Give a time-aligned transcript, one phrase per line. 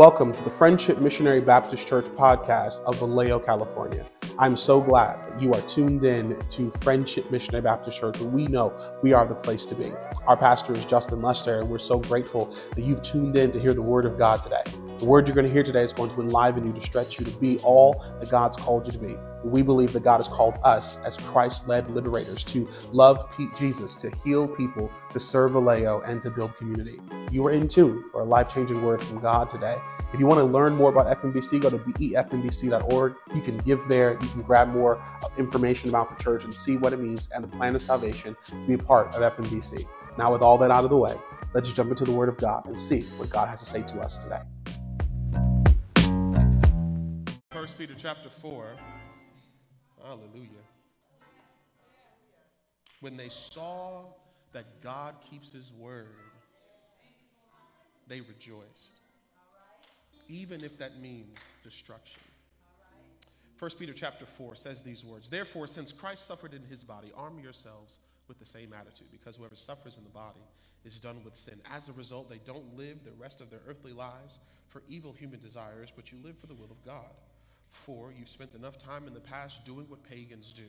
[0.00, 4.06] Welcome to the Friendship Missionary Baptist Church podcast of Vallejo, California.
[4.38, 8.18] I'm so glad that you are tuned in to Friendship Missionary Baptist Church.
[8.20, 9.92] We know we are the place to be.
[10.26, 12.46] Our pastor is Justin Lester, and we're so grateful
[12.76, 14.62] that you've tuned in to hear the Word of God today.
[14.96, 17.26] The Word you're going to hear today is going to enliven you, to stretch you
[17.26, 19.16] to be all that God's called you to be.
[19.44, 24.10] We believe that God has called us as Christ led liberators to love Jesus, to
[24.24, 27.00] heal people, to serve Vallejo, and to build community.
[27.30, 29.76] You are in tune for a life changing word from God today.
[30.12, 33.14] If you want to learn more about FMBC, go to befmbc.org.
[33.34, 36.76] You can give there, you can grab more uh, information about the church and see
[36.76, 39.86] what it means and the plan of salvation to be a part of FMBC.
[40.18, 41.14] Now, with all that out of the way,
[41.54, 44.00] let's jump into the Word of God and see what God has to say to
[44.00, 44.40] us today.
[47.52, 48.76] 1 Peter chapter 4.
[50.02, 50.48] Hallelujah.
[53.00, 54.04] When they saw
[54.52, 56.06] that God keeps his word,
[58.08, 59.00] they rejoiced.
[60.28, 62.20] Even if that means destruction.
[63.58, 67.38] 1 Peter chapter 4 says these words Therefore, since Christ suffered in his body, arm
[67.42, 70.40] yourselves with the same attitude, because whoever suffers in the body
[70.84, 71.60] is done with sin.
[71.70, 74.38] As a result, they don't live the rest of their earthly lives
[74.68, 77.10] for evil human desires, but you live for the will of God.
[77.70, 80.66] For you've spent enough time in the past doing what pagans do,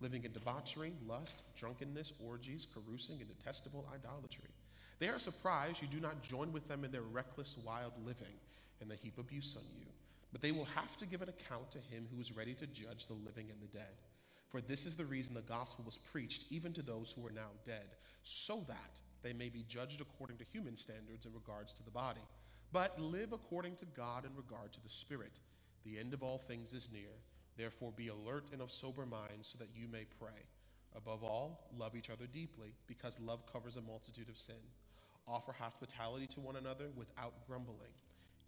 [0.00, 4.50] living in debauchery, lust, drunkenness, orgies, carousing, and detestable idolatry.
[4.98, 8.34] They are surprised you do not join with them in their reckless, wild living,
[8.80, 9.86] and they heap abuse on you.
[10.32, 13.06] But they will have to give an account to him who is ready to judge
[13.06, 14.02] the living and the dead.
[14.50, 17.50] For this is the reason the gospel was preached even to those who are now
[17.64, 21.90] dead, so that they may be judged according to human standards in regards to the
[21.90, 22.20] body,
[22.72, 25.40] but live according to God in regard to the spirit.
[25.88, 27.08] The end of all things is near.
[27.56, 30.44] Therefore, be alert and of sober mind so that you may pray.
[30.94, 34.60] Above all, love each other deeply, because love covers a multitude of sin.
[35.26, 37.92] Offer hospitality to one another without grumbling.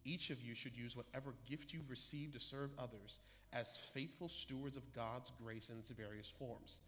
[0.04, 3.20] Each of you should use whatever gift you've received to serve others
[3.54, 6.80] as faithful stewards of God's grace in its various forms.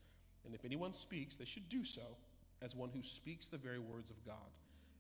[0.45, 2.17] And if anyone speaks, they should do so
[2.61, 4.53] as one who speaks the very words of God.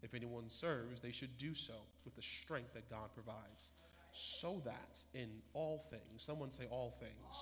[0.03, 1.75] If anyone serves, they should do so
[2.07, 3.69] with the strength that God provides
[4.13, 7.37] so that in all things, someone say all things,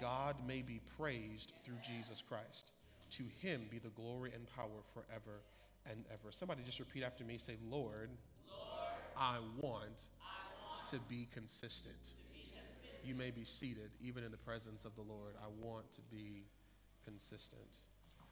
[0.00, 2.72] God may be praised through Jesus Christ.
[3.10, 5.42] To him be the glory and power forever
[5.90, 6.30] and ever.
[6.30, 8.10] Somebody just repeat after me say, Lord,
[8.48, 8.58] Lord
[9.16, 10.42] I, want I
[10.76, 12.04] want to be consistent.
[12.04, 13.06] To be consistent.
[13.06, 15.34] You may be seated even in the presence of the Lord.
[15.42, 16.46] I want to be
[17.04, 17.80] consistent.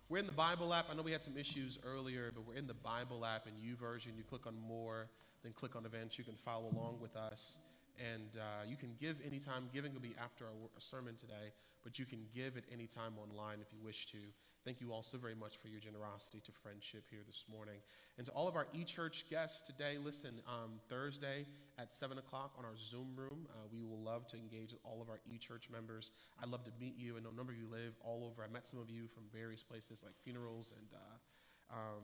[0.08, 0.86] We're in the Bible app.
[0.90, 3.76] I know we had some issues earlier, but we're in the Bible app in U
[3.76, 4.16] YouVersion.
[4.16, 5.08] You click on more
[5.42, 6.18] then click on events.
[6.18, 7.58] You can follow along with us.
[7.98, 9.68] And uh, you can give anytime.
[9.74, 11.52] Giving will be after our, sermon today,
[11.84, 14.18] but you can give at any time online if you wish to.
[14.64, 17.80] Thank you all so very much for your generosity to friendship here this morning.
[18.16, 21.46] And to all of our e-church guests today, listen, um, Thursday
[21.78, 25.00] at 7 o'clock on our Zoom room, uh, we will love to engage with all
[25.00, 26.12] of our e-church members.
[26.42, 27.16] I'd love to meet you.
[27.16, 28.44] I know a number of you live all over.
[28.44, 31.16] I met some of you from various places like funerals and uh,
[31.72, 32.02] um,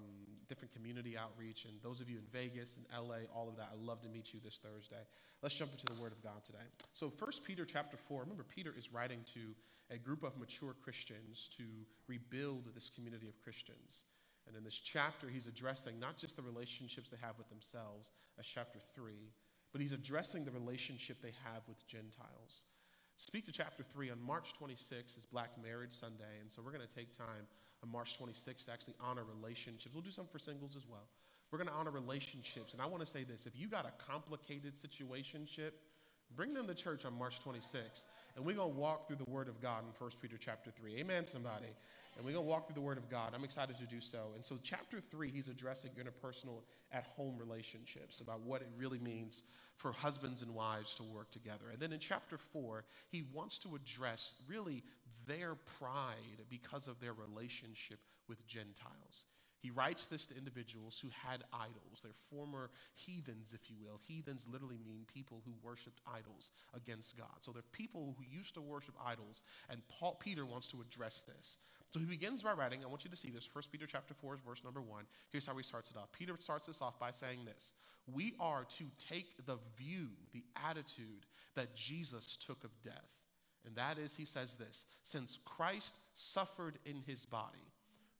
[0.49, 3.71] different community outreach, and those of you in Vegas and LA, all of that.
[3.73, 5.03] I'd love to meet you this Thursday.
[5.43, 6.67] Let's jump into the Word of God today.
[6.95, 8.23] So, First Peter chapter four.
[8.23, 9.55] Remember, Peter is writing to
[9.91, 11.65] a group of mature Christians to
[12.09, 14.05] rebuild this community of Christians.
[14.47, 18.47] And in this chapter, he's addressing not just the relationships they have with themselves, as
[18.47, 19.33] chapter three,
[19.73, 22.65] but he's addressing the relationship they have with Gentiles.
[23.17, 26.87] Speak to chapter 3 on March 26th is Black Marriage Sunday, and so we're going
[26.87, 27.49] to take time
[27.87, 29.95] on March 26th to actually honor relationships.
[29.95, 31.07] We'll do something for singles as well.
[31.51, 32.73] We're going to honor relationships.
[32.73, 35.73] And I want to say this if you got a complicated situationship,
[36.35, 38.07] bring them to church on March 26th.
[38.35, 40.99] And we're going to walk through the Word of God in 1 Peter chapter 3.
[40.99, 41.73] Amen, somebody.
[42.17, 43.33] And we're going to walk through the Word of God.
[43.35, 44.33] I'm excited to do so.
[44.35, 49.43] And so, chapter 3, he's addressing interpersonal at home relationships, about what it really means
[49.77, 51.67] for husbands and wives to work together.
[51.71, 54.83] And then in chapter 4, he wants to address really
[55.27, 57.99] their pride because of their relationship
[58.29, 59.27] with Gentiles.
[59.67, 62.01] He writes this to individuals who had idols.
[62.03, 63.99] They're former heathens, if you will.
[64.07, 67.41] Heathens literally mean people who worshiped idols against God.
[67.41, 71.59] So they're people who used to worship idols, and Paul, Peter wants to address this.
[71.93, 73.49] So he begins by writing, I want you to see this.
[73.53, 75.05] 1 Peter chapter 4 is verse number 1.
[75.31, 76.13] Here's how he starts it off.
[76.13, 77.73] Peter starts this off by saying this
[78.13, 83.17] We are to take the view, the attitude that Jesus took of death.
[83.67, 87.73] And that is, he says this since Christ suffered in his body,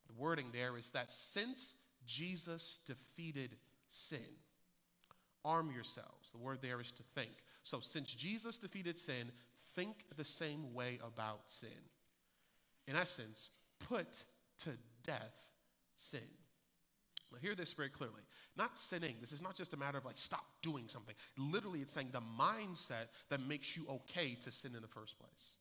[0.07, 3.55] the wording there is that since Jesus defeated
[3.89, 4.19] sin,
[5.43, 6.31] arm yourselves.
[6.31, 7.31] The word there is to think.
[7.63, 9.31] So, since Jesus defeated sin,
[9.75, 11.69] think the same way about sin.
[12.87, 14.23] In essence, put
[14.59, 14.71] to
[15.03, 15.35] death
[15.97, 16.19] sin.
[17.31, 18.21] Now, hear this very clearly.
[18.55, 19.15] Not sinning.
[19.19, 21.15] This is not just a matter of like stop doing something.
[21.37, 25.57] Literally, it's saying the mindset that makes you okay to sin in the first place.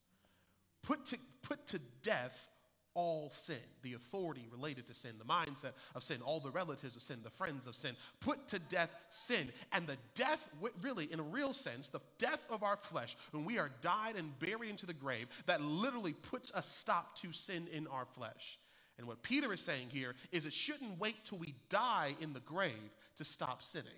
[0.82, 2.48] Put to, put to death
[2.94, 7.02] all sin, the authority related to sin, the mindset of sin, all the relatives of
[7.02, 7.94] sin, the friends of sin.
[8.20, 9.48] Put to death sin.
[9.72, 10.48] And the death,
[10.80, 14.38] really, in a real sense, the death of our flesh, when we are died and
[14.38, 18.58] buried into the grave, that literally puts a stop to sin in our flesh.
[18.98, 22.40] And what Peter is saying here is it shouldn't wait till we die in the
[22.40, 23.90] grave to stop sinning.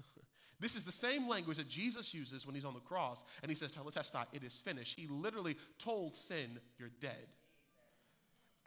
[0.60, 3.54] this is the same language that Jesus uses when he's on the cross and he
[3.54, 4.98] says, Tetelestai, it is finished.
[4.98, 7.28] He literally told sin, You're dead.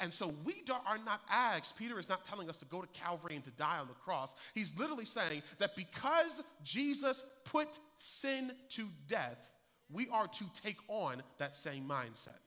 [0.02, 3.36] And so we are not asked, Peter is not telling us to go to Calvary
[3.36, 4.34] and to die on the cross.
[4.56, 7.68] He's literally saying that because Jesus put
[7.98, 9.52] sin to death,
[9.92, 12.40] we are to take on that same mindset.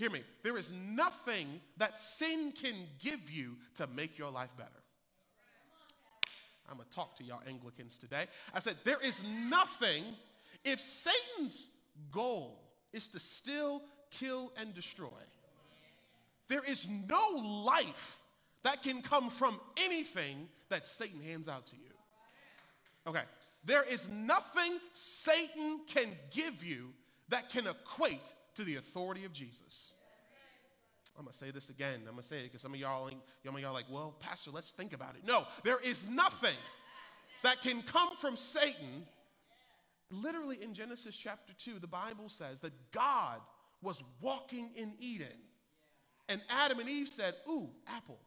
[0.00, 4.70] Hear me, there is nothing that sin can give you to make your life better.
[6.70, 8.24] I'm gonna talk to y'all Anglicans today.
[8.54, 9.20] I said, there is
[9.50, 10.04] nothing,
[10.64, 11.68] if Satan's
[12.10, 12.62] goal
[12.94, 15.06] is to still kill, and destroy
[16.48, 18.22] there is no life
[18.62, 21.92] that can come from anything that Satan hands out to you.
[23.06, 23.24] Okay,
[23.66, 26.88] there is nothing Satan can give you
[27.28, 29.94] that can equate to the authority of Jesus.
[31.18, 32.00] I'm gonna say this again.
[32.06, 33.10] I'm gonna say it because some of y'all,
[33.44, 35.26] some of y'all, like, well, Pastor, let's think about it.
[35.26, 36.56] No, there is nothing
[37.42, 39.06] that can come from Satan.
[40.10, 43.40] Literally in Genesis chapter 2, the Bible says that God
[43.80, 45.28] was walking in Eden
[46.28, 48.18] and Adam and Eve said, Ooh, apple.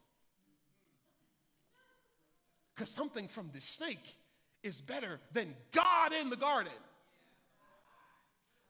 [2.74, 4.18] Because something from this snake
[4.64, 6.72] is better than God in the garden.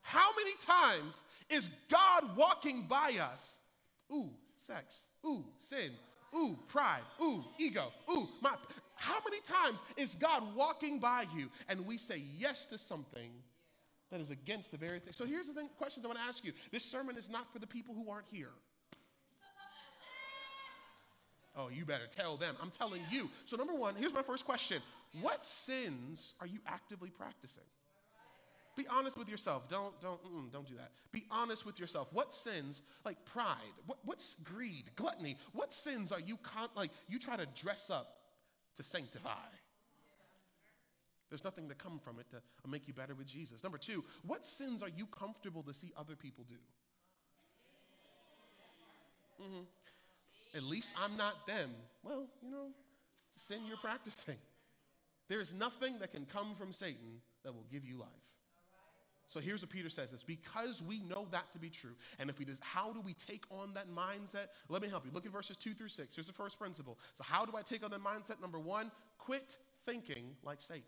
[0.05, 3.57] How many times is God walking by us?
[4.13, 5.05] Ooh, sex.
[5.25, 5.89] Ooh, sin.
[6.35, 7.01] Ooh, pride.
[7.19, 7.91] Ooh, ego.
[8.11, 8.51] Ooh, my.
[8.97, 13.31] How many times is God walking by you and we say yes to something
[14.11, 15.11] that is against the very thing?
[15.11, 16.53] So here's the thing, questions I want to ask you.
[16.71, 18.51] This sermon is not for the people who aren't here.
[21.57, 22.55] Oh, you better tell them.
[22.61, 23.27] I'm telling you.
[23.45, 24.83] So, number one, here's my first question
[25.19, 27.63] What sins are you actively practicing?
[28.75, 29.69] Be honest with yourself.
[29.69, 30.19] Don't, don't,
[30.51, 30.91] don't do that.
[31.11, 32.09] Be honest with yourself.
[32.11, 33.55] What sins, like pride,
[33.85, 38.17] what, what's greed, gluttony, what sins are you, con- like, you try to dress up
[38.75, 39.29] to sanctify?
[41.29, 43.63] There's nothing to come from it to make you better with Jesus.
[43.63, 46.55] Number two, what sins are you comfortable to see other people do?
[49.41, 50.57] Mm-hmm.
[50.57, 51.71] At least I'm not them.
[52.03, 52.67] Well, you know,
[53.29, 54.35] it's a sin you're practicing.
[55.27, 58.09] There is nothing that can come from Satan that will give you life.
[59.27, 61.95] So here's what Peter says: It's because we know that to be true.
[62.19, 64.47] And if we just, how do we take on that mindset?
[64.69, 65.11] Let me help you.
[65.13, 66.15] Look at verses two through six.
[66.15, 66.97] Here's the first principle.
[67.15, 68.41] So how do I take on that mindset?
[68.41, 70.83] Number one, quit thinking like Satan.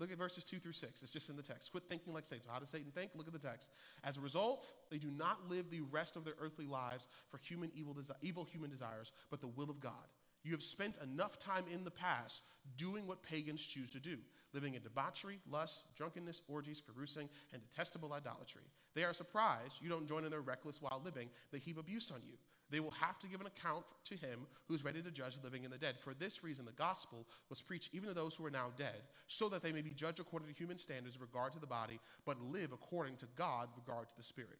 [0.00, 1.02] Look at verses 2 through 6.
[1.02, 1.70] It's just in the text.
[1.70, 2.42] Quit thinking like Satan.
[2.44, 3.10] So how does Satan think?
[3.14, 3.70] Look at the text.
[4.02, 7.70] As a result, they do not live the rest of their earthly lives for human
[7.74, 9.92] evil, desi- evil human desires, but the will of God.
[10.42, 12.42] You have spent enough time in the past
[12.78, 14.16] doing what pagans choose to do,
[14.52, 18.62] living in debauchery, lust, drunkenness, orgies, carousing, and detestable idolatry.
[18.94, 21.28] They are surprised you don't join in their reckless wild living.
[21.52, 22.34] They heap abuse on you.
[22.70, 25.44] They will have to give an account to him who is ready to judge the
[25.44, 25.96] living and the dead.
[25.98, 29.48] For this reason, the gospel was preached even to those who are now dead, so
[29.48, 32.40] that they may be judged according to human standards in regard to the body, but
[32.40, 34.58] live according to God in regard to the spirit.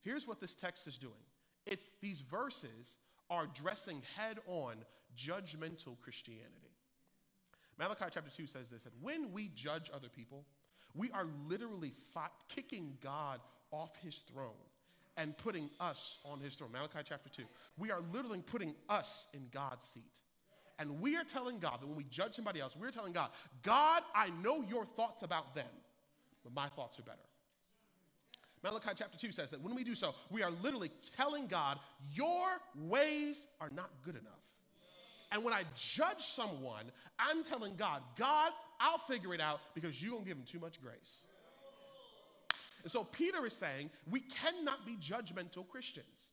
[0.00, 1.12] Here's what this text is doing
[1.66, 4.76] it's these verses are addressing head on
[5.16, 6.69] judgmental Christianity.
[7.80, 10.44] Malachi chapter 2 says this that when we judge other people,
[10.94, 13.40] we are literally fight, kicking God
[13.72, 14.50] off his throne
[15.16, 16.72] and putting us on his throne.
[16.72, 17.42] Malachi chapter 2.
[17.78, 20.20] We are literally putting us in God's seat.
[20.78, 23.30] And we are telling God that when we judge somebody else, we're telling God,
[23.62, 25.66] God, I know your thoughts about them,
[26.42, 27.18] but my thoughts are better.
[28.62, 31.78] Malachi chapter 2 says that when we do so, we are literally telling God,
[32.12, 32.46] Your
[32.76, 34.39] ways are not good enough.
[35.32, 40.10] And when I judge someone, I'm telling God, God, I'll figure it out because you
[40.10, 41.24] don't give them too much grace.
[42.82, 46.32] And so Peter is saying we cannot be judgmental Christians.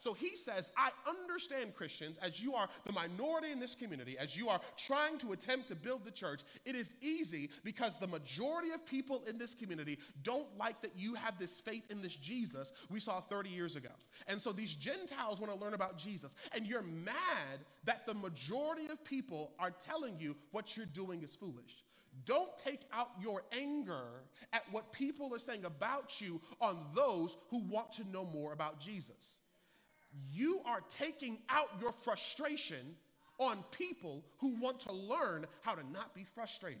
[0.00, 4.36] So he says, I understand Christians as you are the minority in this community, as
[4.36, 6.42] you are trying to attempt to build the church.
[6.64, 11.14] It is easy because the majority of people in this community don't like that you
[11.14, 13.90] have this faith in this Jesus we saw 30 years ago.
[14.26, 16.34] And so these Gentiles want to learn about Jesus.
[16.54, 21.34] And you're mad that the majority of people are telling you what you're doing is
[21.34, 21.84] foolish.
[22.24, 27.58] Don't take out your anger at what people are saying about you on those who
[27.58, 29.40] want to know more about Jesus.
[30.32, 32.96] You are taking out your frustration
[33.38, 36.80] on people who want to learn how to not be frustrated.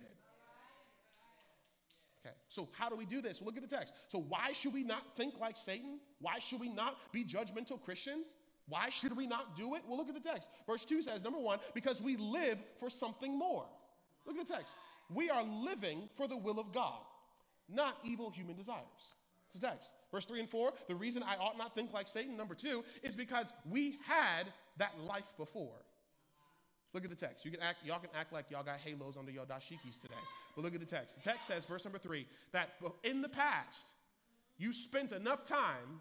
[2.24, 3.40] Okay, so how do we do this?
[3.40, 3.94] Look at the text.
[4.08, 6.00] So, why should we not think like Satan?
[6.20, 8.34] Why should we not be judgmental Christians?
[8.68, 9.82] Why should we not do it?
[9.86, 10.50] Well, look at the text.
[10.66, 13.64] Verse 2 says, number one, because we live for something more.
[14.26, 14.76] Look at the text.
[15.14, 17.00] We are living for the will of God,
[17.68, 18.82] not evil human desires.
[19.48, 19.92] It's the text.
[20.12, 23.14] Verse 3 and 4, the reason I ought not think like Satan, number two, is
[23.14, 24.44] because we had
[24.76, 25.84] that life before.
[26.92, 27.44] Look at the text.
[27.44, 30.14] You can act, y'all can act like y'all got halos under your dashikis today.
[30.54, 31.16] But look at the text.
[31.16, 32.70] The text says, verse number three, that
[33.04, 33.88] in the past,
[34.58, 36.00] you spent enough time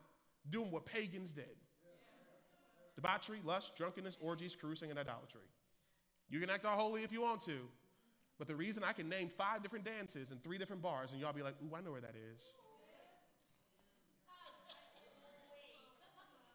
[0.49, 1.55] doing what pagans did
[2.95, 5.41] debauchery, lust, drunkenness, orgies, carousing, and idolatry.
[6.29, 7.59] You can act all holy if you want to,
[8.39, 11.31] but the reason I can name five different dances and three different bars, and y'all
[11.31, 12.57] be like, ooh, I know where that is.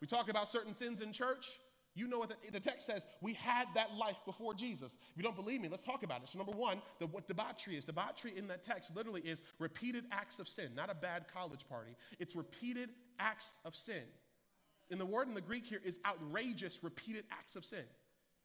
[0.03, 1.61] We talk about certain sins in church.
[1.95, 3.07] You know what the, the, text says?
[3.21, 4.95] We had that life before Jesus.
[4.95, 6.29] If you don't believe me, let's talk about it.
[6.29, 7.85] So, number one, the, what debauchery is.
[7.85, 11.93] Debauchery in that text literally is repeated acts of sin, not a bad college party.
[12.19, 12.89] It's repeated
[13.21, 14.03] acts of sin.
[14.91, 17.85] And the word in the Greek here is outrageous, repeated acts of sin.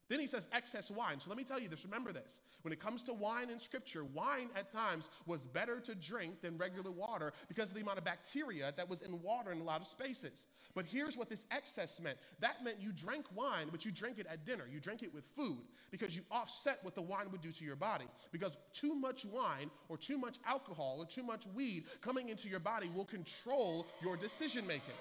[0.09, 1.19] Then he says excess wine.
[1.19, 2.39] So let me tell you this, remember this.
[2.61, 6.57] When it comes to wine in scripture, wine at times was better to drink than
[6.57, 9.81] regular water because of the amount of bacteria that was in water in a lot
[9.81, 10.47] of spaces.
[10.77, 14.27] But here's what this excess meant that meant you drank wine, but you drank it
[14.29, 14.65] at dinner.
[14.72, 17.75] You drank it with food because you offset what the wine would do to your
[17.75, 18.05] body.
[18.31, 22.60] Because too much wine or too much alcohol or too much weed coming into your
[22.60, 24.93] body will control your decision making.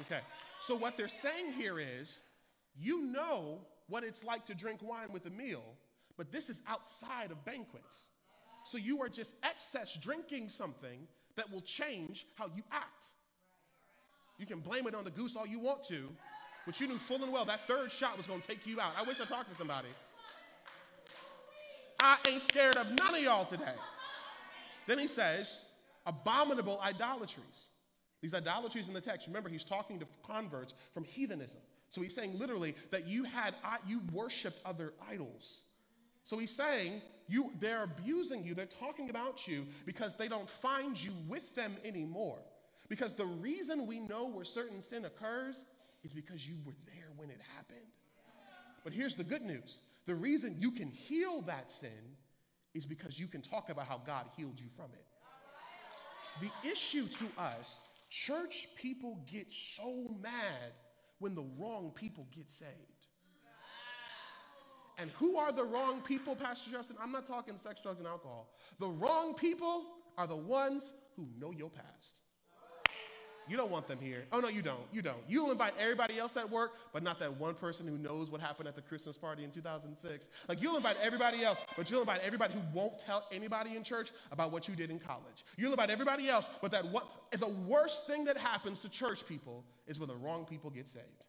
[0.00, 0.22] Okay.
[0.60, 2.22] So what they're saying here is
[2.76, 5.62] you know what it's like to drink wine with a meal,
[6.16, 8.08] but this is outside of banquets.
[8.64, 11.06] So you are just excess drinking something
[11.36, 13.12] that will change how you act.
[14.38, 16.08] You can blame it on the goose all you want to,
[16.64, 18.92] but you knew full and well that third shot was going to take you out.
[18.96, 19.88] I wish I talked to somebody.
[22.00, 23.74] I ain't scared of none of y'all today.
[24.86, 25.64] Then he says,
[26.06, 27.68] abominable idolatries.
[28.20, 31.60] These idolatries in the text, remember, he's talking to converts from heathenism.
[31.90, 33.54] So he's saying literally that you had
[33.86, 35.62] you worshiped other idols.
[36.24, 41.02] So he's saying you they're abusing you, they're talking about you because they don't find
[41.02, 42.38] you with them anymore.
[42.88, 45.66] Because the reason we know where certain sin occurs
[46.02, 47.80] is because you were there when it happened.
[48.84, 49.80] But here's the good news.
[50.06, 52.16] The reason you can heal that sin
[52.74, 55.04] is because you can talk about how God healed you from it.
[56.40, 57.80] The issue to us
[58.10, 60.72] Church people get so mad
[61.18, 62.70] when the wrong people get saved.
[64.96, 66.96] And who are the wrong people, Pastor Justin?
[67.00, 68.48] I'm not talking sex, drugs, and alcohol.
[68.80, 69.84] The wrong people
[70.16, 72.17] are the ones who know your past.
[73.48, 74.24] You don't want them here.
[74.32, 74.82] Oh, no, you don't.
[74.92, 75.18] You don't.
[75.26, 78.68] You'll invite everybody else at work, but not that one person who knows what happened
[78.68, 80.30] at the Christmas party in 2006.
[80.48, 84.10] Like, you'll invite everybody else, but you'll invite everybody who won't tell anybody in church
[84.30, 85.44] about what you did in college.
[85.56, 89.64] You'll invite everybody else, but that what the worst thing that happens to church people
[89.86, 91.26] is when the wrong people get saved.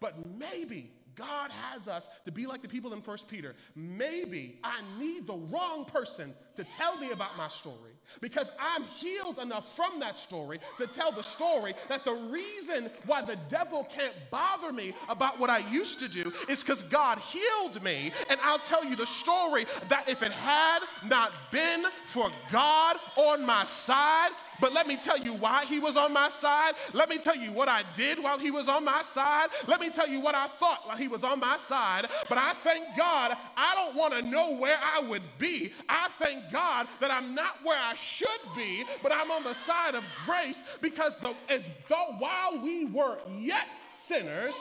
[0.00, 3.54] But maybe God has us to be like the people in First Peter.
[3.74, 9.38] Maybe I need the wrong person to tell me about my story because I'm healed
[9.38, 14.14] enough from that story to tell the story that the reason why the devil can't
[14.30, 18.12] bother me about what I used to do is because God healed me.
[18.28, 23.44] And I'll tell you the story that if it had not been for God on
[23.44, 24.30] my side,
[24.60, 26.74] but let me tell you why he was on my side.
[26.92, 29.48] Let me tell you what I did while he was on my side.
[29.66, 32.08] Let me tell you what I thought while he was on my side.
[32.28, 35.72] But I thank God I don't want to know where I would be.
[35.88, 39.94] I thank God that I'm not where I should be, but I'm on the side
[39.94, 44.54] of grace because the, as though while we were yet sinners,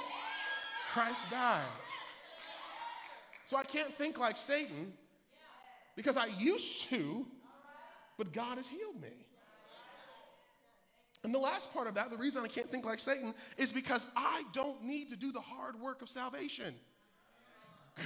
[0.92, 1.64] Christ died.
[3.46, 4.94] So I can't think like Satan
[5.96, 7.26] because I used to,
[8.18, 9.23] but God has healed me.
[11.24, 14.08] And the last part of that, the reason I can't think like Satan, is because
[14.15, 16.75] I don't need to do the hard work of salvation.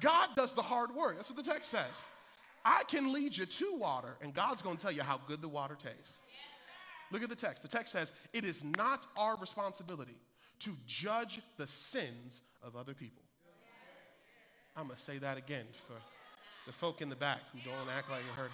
[0.00, 1.16] God does the hard work.
[1.16, 2.06] That's what the text says.
[2.64, 5.48] I can lead you to water, and God's going to tell you how good the
[5.48, 6.20] water tastes.
[7.12, 7.62] Look at the text.
[7.62, 10.16] The text says, It is not our responsibility
[10.60, 13.22] to judge the sins of other people.
[14.76, 15.94] I'm going to say that again for
[16.66, 18.50] the folk in the back who don't act like it heard.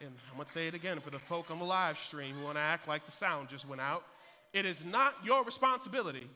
[0.00, 2.44] And I'm going to say it again for the folk on the live stream who
[2.44, 4.04] want to act like the sound just went out.
[4.52, 6.28] It is not your responsibility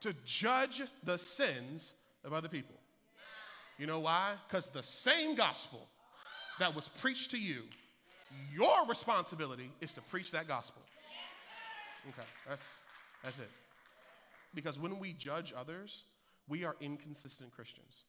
[0.00, 1.94] to judge the sins
[2.24, 2.74] of other people.
[3.78, 4.34] You know why?
[4.48, 5.86] Because the same gospel
[6.58, 7.62] that was preached to you,
[8.52, 10.82] your responsibility is to preach that gospel.
[12.08, 12.62] Okay, that's,
[13.22, 13.50] that's it.
[14.54, 16.04] Because when we judge others,
[16.48, 18.04] we are inconsistent Christians.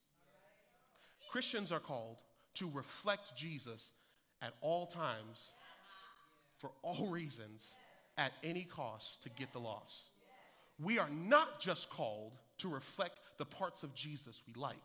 [1.29, 2.21] Christians are called
[2.55, 3.91] to reflect Jesus
[4.41, 5.53] at all times,
[6.59, 7.75] for all reasons,
[8.17, 10.09] at any cost to get the loss.
[10.79, 14.75] We are not just called to reflect the parts of Jesus we like.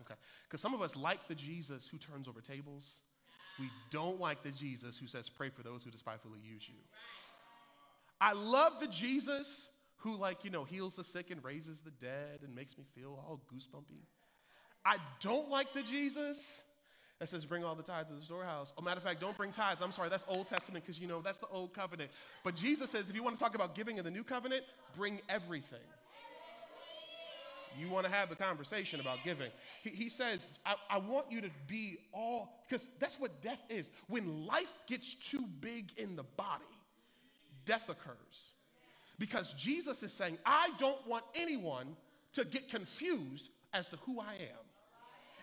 [0.00, 0.14] Okay.
[0.44, 3.00] Because some of us like the Jesus who turns over tables.
[3.58, 6.76] We don't like the Jesus who says, pray for those who despitefully use you.
[8.20, 12.40] I love the Jesus who, like, you know, heals the sick and raises the dead
[12.44, 14.02] and makes me feel all goosebumpy.
[14.84, 16.62] I don't like the Jesus
[17.18, 18.72] that says, bring all the tithes to the storehouse.
[18.78, 19.82] Oh, matter of fact, don't bring tithes.
[19.82, 22.10] I'm sorry, that's Old Testament because, you know, that's the old covenant.
[22.44, 24.62] But Jesus says, if you want to talk about giving in the new covenant,
[24.96, 25.80] bring everything.
[27.78, 29.50] You want to have the conversation about giving.
[29.82, 33.90] He, he says, I, I want you to be all, because that's what death is.
[34.08, 36.64] When life gets too big in the body,
[37.64, 38.52] death occurs.
[39.18, 41.96] Because Jesus is saying, I don't want anyone
[42.34, 44.67] to get confused as to who I am.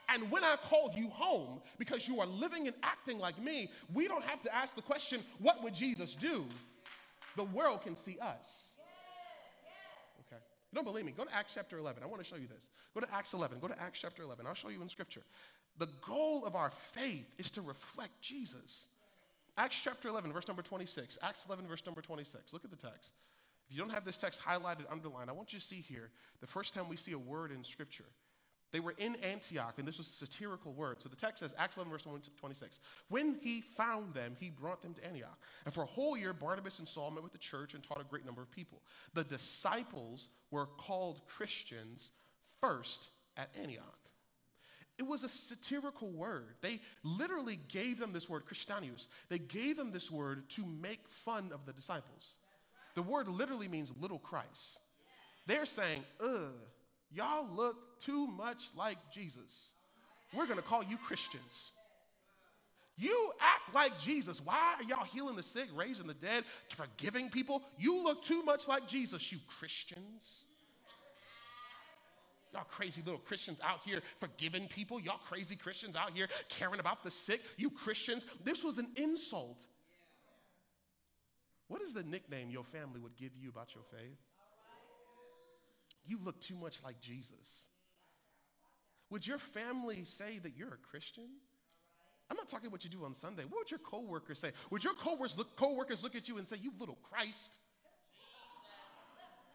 [0.09, 4.07] And when I call you home because you are living and acting like me, we
[4.07, 6.45] don't have to ask the question, what would Jesus do?
[7.35, 8.71] The world can see us.
[10.27, 10.41] Okay.
[10.71, 11.13] You don't believe me?
[11.15, 12.03] Go to Acts chapter 11.
[12.03, 12.69] I want to show you this.
[12.93, 13.59] Go to Acts 11.
[13.59, 14.45] Go to Acts chapter 11.
[14.47, 15.21] I'll show you in scripture.
[15.77, 18.87] The goal of our faith is to reflect Jesus.
[19.57, 21.17] Acts chapter 11, verse number 26.
[21.21, 22.53] Acts 11, verse number 26.
[22.53, 23.11] Look at the text.
[23.67, 26.09] If you don't have this text highlighted, underlined, I want you to see here
[26.41, 28.05] the first time we see a word in scripture.
[28.75, 31.01] They were in Antioch, and this was a satirical word.
[31.01, 32.81] So the text says, Acts 11, verse 26.
[33.07, 35.39] When he found them, he brought them to Antioch.
[35.63, 38.03] And for a whole year, Barnabas and Saul met with the church and taught a
[38.03, 38.81] great number of people.
[39.13, 42.11] The disciples were called Christians
[42.59, 43.97] first at Antioch.
[44.97, 46.55] It was a satirical word.
[46.59, 49.07] They literally gave them this word, Christianus.
[49.29, 52.35] They gave them this word to make fun of the disciples.
[52.95, 54.79] The word literally means little Christ.
[55.47, 56.55] They're saying, ugh,
[57.15, 59.73] y'all look too much like Jesus.
[60.33, 61.71] We're going to call you Christians.
[62.97, 64.41] You act like Jesus.
[64.43, 67.63] Why are y'all healing the sick, raising the dead, forgiving people?
[67.77, 70.45] You look too much like Jesus, you Christians.
[72.53, 74.97] Y'all crazy little Christians out here forgiving people.
[74.97, 77.41] Y'all crazy Christians out here caring about the sick.
[77.57, 78.25] You Christians.
[78.45, 79.65] This was an insult.
[81.67, 84.19] What is the nickname your family would give you about your faith?
[86.07, 87.65] You look too much like Jesus.
[89.09, 91.27] Would your family say that you're a Christian?
[92.29, 93.43] I'm not talking what you do on Sunday.
[93.43, 94.51] What would your coworkers say?
[94.71, 97.59] Would your coworkers look, coworkers look at you and say, "You little Christ,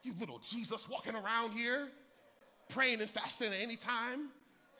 [0.02, 1.92] you little Jesus walking around here,
[2.68, 4.32] praying and fasting at any time,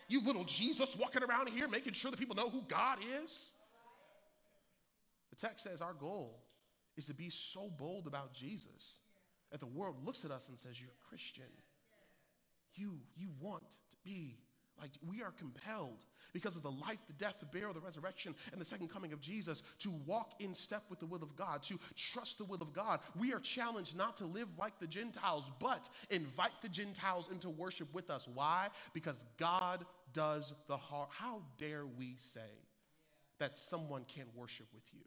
[0.09, 3.55] you little Jesus walking around here, making sure that people know who God is."
[5.31, 6.45] The text says our goal
[6.97, 9.01] is to be so bold about Jesus
[9.51, 11.45] that the world looks at us and says, You're Christian.
[12.75, 14.39] You, you want to be
[14.81, 18.61] like, we are compelled because of the life, the death, the burial, the resurrection, and
[18.61, 21.79] the second coming of Jesus to walk in step with the will of God, to
[21.97, 23.01] trust the will of God.
[23.19, 27.93] We are challenged not to live like the Gentiles, but invite the Gentiles into worship
[27.93, 28.27] with us.
[28.33, 28.69] Why?
[28.95, 29.85] Because God
[30.15, 31.11] does the heart.
[31.13, 32.41] How dare we say
[33.39, 35.05] that someone can't worship with you?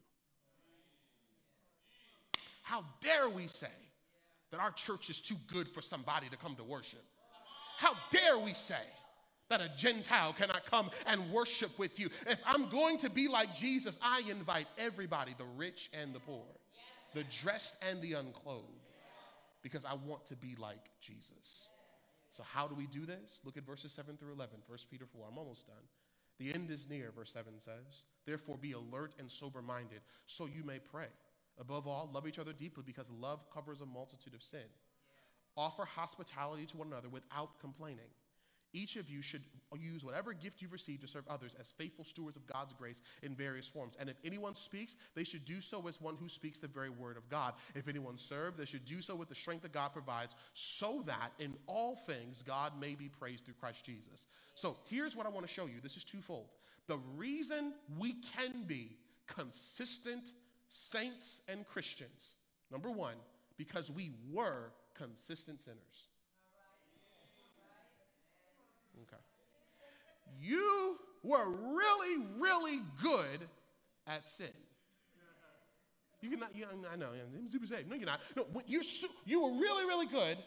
[2.61, 3.67] How dare we say
[4.53, 7.03] that our church is too good for somebody to come to worship?
[7.79, 8.83] How dare we say
[9.49, 12.09] that a Gentile cannot come and worship with you?
[12.27, 16.45] If I'm going to be like Jesus, I invite everybody, the rich and the poor,
[17.15, 18.67] the dressed and the unclothed,
[19.63, 21.69] because I want to be like Jesus.
[22.31, 23.41] So, how do we do this?
[23.43, 25.29] Look at verses 7 through 11, 1 Peter 4.
[25.31, 25.83] I'm almost done.
[26.37, 28.05] The end is near, verse 7 says.
[28.27, 31.07] Therefore, be alert and sober minded, so you may pray.
[31.59, 34.67] Above all, love each other deeply because love covers a multitude of sin.
[35.55, 38.09] Offer hospitality to one another without complaining.
[38.75, 39.43] Each of you should
[39.79, 43.35] use whatever gift you've received to serve others as faithful stewards of God's grace in
[43.35, 43.95] various forms.
[43.99, 47.15] And if anyone speaks, they should do so as one who speaks the very word
[47.15, 47.53] of God.
[47.75, 51.33] If anyone serves, they should do so with the strength that God provides, so that
[51.37, 54.25] in all things God may be praised through Christ Jesus.
[54.55, 56.47] So here's what I want to show you this is twofold.
[56.87, 60.33] The reason we can be consistent
[60.73, 62.35] saints and Christians.
[62.71, 63.15] Number one,
[63.57, 66.07] because we were consistent sinners.
[69.03, 69.21] Okay.
[70.41, 73.47] You were really, really good
[74.07, 74.47] at sin.
[76.21, 77.09] You cannot, you, I know,
[77.51, 77.85] super safe.
[77.87, 78.21] No, you're not.
[78.35, 78.81] No, you're,
[79.25, 80.37] you were really, really good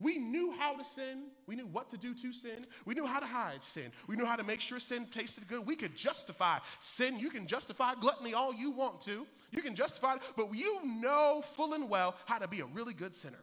[0.00, 1.24] we knew how to sin.
[1.46, 2.66] We knew what to do to sin.
[2.84, 3.90] We knew how to hide sin.
[4.06, 5.66] We knew how to make sure sin tasted good.
[5.66, 7.18] We could justify sin.
[7.18, 9.26] You can justify gluttony all you want to.
[9.52, 12.92] You can justify it, but you know full and well how to be a really
[12.92, 13.42] good sinner.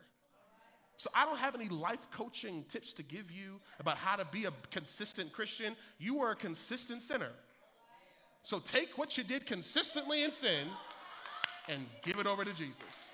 [0.97, 4.45] So I don't have any life coaching tips to give you about how to be
[4.45, 5.75] a consistent Christian.
[5.97, 7.31] You are a consistent sinner.
[8.43, 10.67] So take what you did consistently in sin
[11.67, 13.09] and give it over to Jesus.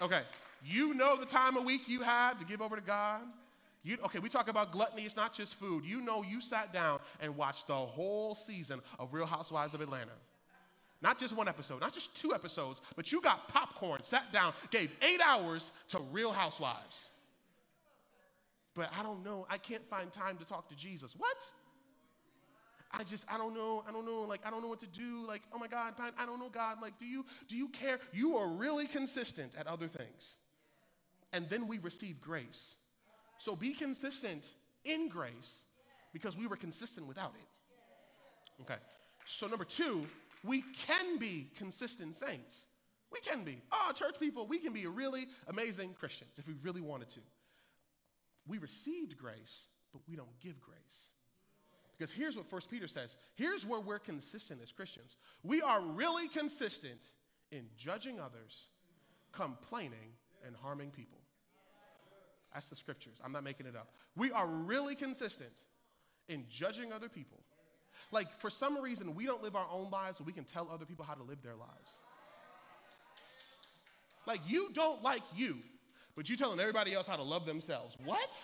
[0.00, 0.22] Okay,
[0.64, 3.22] you know the time of week you have to give over to God.
[3.84, 5.84] You, okay, we talk about gluttony, it's not just food.
[5.84, 10.12] You know you sat down and watched the whole season of Real Housewives of Atlanta.
[11.00, 14.90] Not just one episode, not just two episodes, but you got popcorn, sat down, gave
[15.00, 17.10] eight hours to Real Housewives.
[18.74, 21.14] But I don't know, I can't find time to talk to Jesus.
[21.16, 21.52] What?
[22.90, 25.24] I just, I don't know, I don't know, like, I don't know what to do.
[25.26, 26.78] Like, oh my God, I don't know, God.
[26.80, 27.98] Like, do you, do you care?
[28.12, 30.36] You are really consistent at other things.
[31.32, 32.76] And then we receive grace.
[33.38, 34.52] So be consistent
[34.84, 35.62] in grace
[36.12, 38.62] because we were consistent without it.
[38.62, 38.80] Okay.
[39.26, 40.06] So, number two,
[40.42, 42.64] we can be consistent saints.
[43.12, 43.60] We can be.
[43.72, 47.20] Oh, church people, we can be really amazing Christians if we really wanted to.
[48.46, 51.10] We received grace, but we don't give grace.
[51.96, 55.16] Because here's what First Peter says here's where we're consistent as Christians.
[55.42, 57.00] We are really consistent
[57.50, 58.68] in judging others,
[59.32, 60.12] complaining,
[60.48, 61.18] and harming people.
[62.52, 63.20] That's the scriptures.
[63.24, 63.92] I'm not making it up.
[64.16, 65.52] We are really consistent
[66.28, 67.38] in judging other people.
[68.10, 70.86] Like, for some reason, we don't live our own lives, so we can tell other
[70.86, 71.92] people how to live their lives.
[74.26, 75.58] Like, you don't like you,
[76.16, 77.96] but you're telling everybody else how to love themselves.
[78.04, 78.36] What?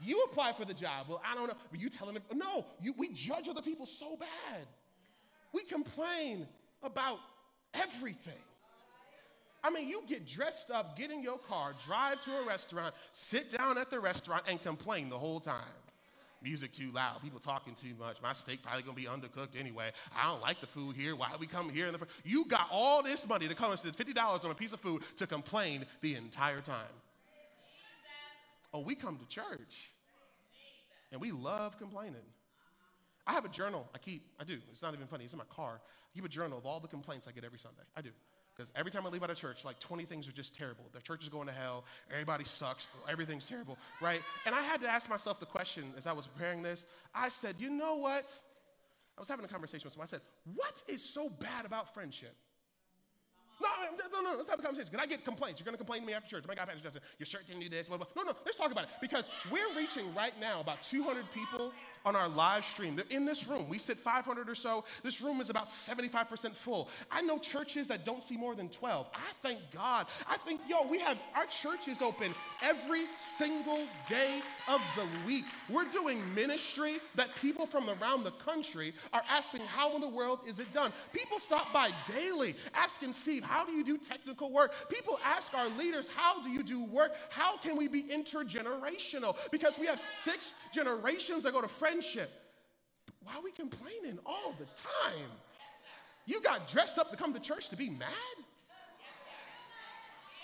[0.00, 1.06] You apply for the job.
[1.08, 1.54] Well, I don't know.
[1.70, 4.66] But you telling them, no, you, we judge other people so bad.
[5.52, 6.46] We complain
[6.82, 7.18] about
[7.74, 8.34] everything.
[9.68, 13.50] I mean, you get dressed up, get in your car, drive to a restaurant, sit
[13.50, 15.76] down at the restaurant, and complain the whole time.
[16.42, 18.22] Music too loud, people talking too much.
[18.22, 19.90] My steak probably gonna be undercooked anyway.
[20.16, 21.14] I don't like the food here.
[21.16, 21.86] Why we come here?
[21.86, 22.06] In the fr-?
[22.24, 24.80] you got all this money to come and spend fifty dollars on a piece of
[24.80, 26.94] food to complain the entire time.
[28.72, 29.90] Oh, we come to church
[31.12, 32.14] and we love complaining.
[33.26, 34.58] I have a journal I keep, I do.
[34.70, 35.80] It's not even funny, it's in my car.
[35.82, 37.82] I keep a journal of all the complaints I get every Sunday.
[37.94, 38.10] I do.
[38.58, 40.84] Because every time I leave out of church, like 20 things are just terrible.
[40.92, 41.84] The church is going to hell.
[42.10, 42.90] Everybody sucks.
[43.08, 44.20] Everything's terrible, right?
[44.46, 46.84] And I had to ask myself the question as I was preparing this.
[47.14, 48.34] I said, you know what?
[49.16, 50.08] I was having a conversation with someone.
[50.08, 50.22] I said,
[50.56, 52.34] what is so bad about friendship?
[53.60, 53.68] No,
[54.12, 54.90] no, no, let's have a conversation.
[54.90, 55.60] Can I get complaints?
[55.60, 56.44] You're going to complain to me after church.
[56.46, 57.86] My God, Pastor Justin, your shirt didn't do this.
[57.88, 58.06] Blah, blah.
[58.16, 58.90] No, no, let's talk about it.
[59.00, 61.72] Because we're reaching right now about 200 people
[62.04, 62.96] on our live stream.
[62.96, 63.68] They're in this room.
[63.68, 64.84] We sit 500 or so.
[65.02, 66.88] This room is about 75% full.
[67.10, 69.08] I know churches that don't see more than 12.
[69.14, 70.06] I thank God.
[70.28, 75.44] I think, yo, we have our churches open every single day of the week.
[75.68, 80.40] We're doing ministry that people from around the country are asking, how in the world
[80.46, 80.92] is it done?
[81.12, 84.88] People stop by daily asking Steve, how do you do technical work?
[84.88, 87.12] People ask our leaders, how do you do work?
[87.30, 89.36] How can we be intergenerational?
[89.50, 92.30] Because we have six generations that go to friendship.
[93.22, 95.30] Why are we complaining all the time?
[96.26, 98.08] You got dressed up to come to church to be mad?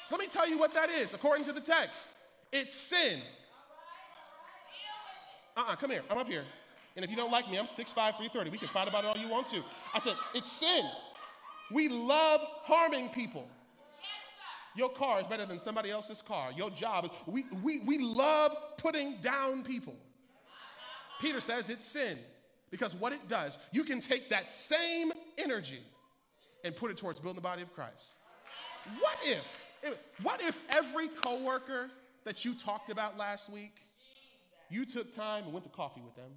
[0.08, 2.08] So let me tell you what that is, according to the text.
[2.50, 3.20] It's sin.
[5.56, 6.02] Uh uh-uh, uh come here.
[6.10, 6.44] I'm up here.
[6.96, 8.50] And if you don't like me, I'm 6'5, 330.
[8.50, 9.62] We can fight about it all you want to.
[9.92, 10.84] I said, it's sin.
[11.70, 13.46] We love harming people.
[14.76, 16.52] Your car is better than somebody else's car.
[16.56, 19.94] Your job, is we, we, we love putting down people.
[21.24, 22.18] Peter says it's sin
[22.70, 25.80] because what it does, you can take that same energy
[26.64, 28.12] and put it towards building the body of Christ.
[29.00, 31.88] What if, what if every coworker
[32.24, 33.72] that you talked about last week,
[34.68, 36.30] you took time and went to coffee with them?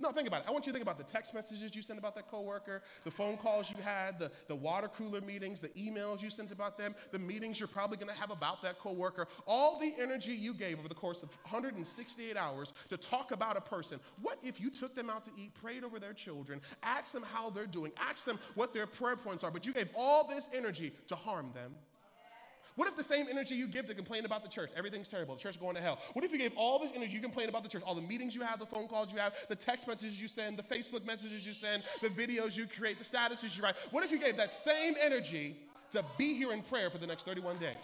[0.00, 0.48] No, think about it.
[0.48, 3.10] I want you to think about the text messages you sent about that coworker, the
[3.10, 6.96] phone calls you had, the, the water cooler meetings, the emails you sent about them,
[7.12, 10.80] the meetings you're probably going to have about that coworker, all the energy you gave
[10.80, 14.00] over the course of 168 hours to talk about a person.
[14.20, 17.50] What if you took them out to eat, prayed over their children, asked them how
[17.50, 20.92] they're doing, asked them what their prayer points are, but you gave all this energy
[21.06, 21.72] to harm them?
[22.76, 25.40] What if the same energy you give to complain about the church, everything's terrible, the
[25.40, 25.98] church going to hell?
[26.12, 28.34] What if you gave all this energy you complain about the church, all the meetings
[28.34, 31.46] you have, the phone calls you have, the text messages you send, the Facebook messages
[31.46, 33.76] you send, the videos you create, the statuses you write?
[33.92, 35.56] What if you gave that same energy
[35.92, 37.76] to be here in prayer for the next 31 days?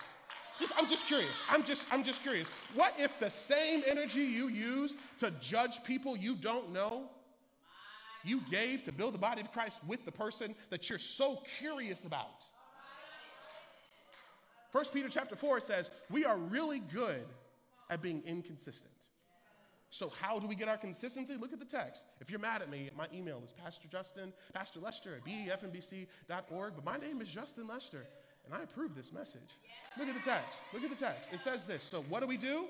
[0.59, 1.35] Just, I'm just curious.
[1.49, 2.49] I'm just, I'm just curious.
[2.75, 7.09] What if the same energy you use to judge people you don't know,
[8.25, 12.05] you gave to build the body of Christ with the person that you're so curious
[12.05, 12.45] about?
[14.73, 17.25] 1 Peter chapter 4 says, we are really good
[17.91, 18.91] at being inconsistent.
[19.93, 21.35] So, how do we get our consistency?
[21.37, 22.05] Look at the text.
[22.21, 26.75] If you're mad at me, my email is Pastor Justin, Pastor Lester at befmbc.org.
[26.77, 28.07] But my name is Justin Lester.
[28.47, 29.57] And I approve this message.
[29.99, 30.61] Look at the text.
[30.73, 31.31] Look at the text.
[31.33, 31.83] It says this.
[31.83, 32.67] So, what do we do?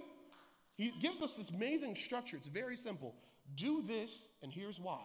[0.77, 2.39] He gives us this amazing structure.
[2.39, 3.15] It's very simple.
[3.55, 5.03] Do this, and here's why.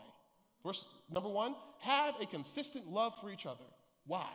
[0.64, 3.66] Verse number one have a consistent love for each other.
[4.08, 4.30] Why?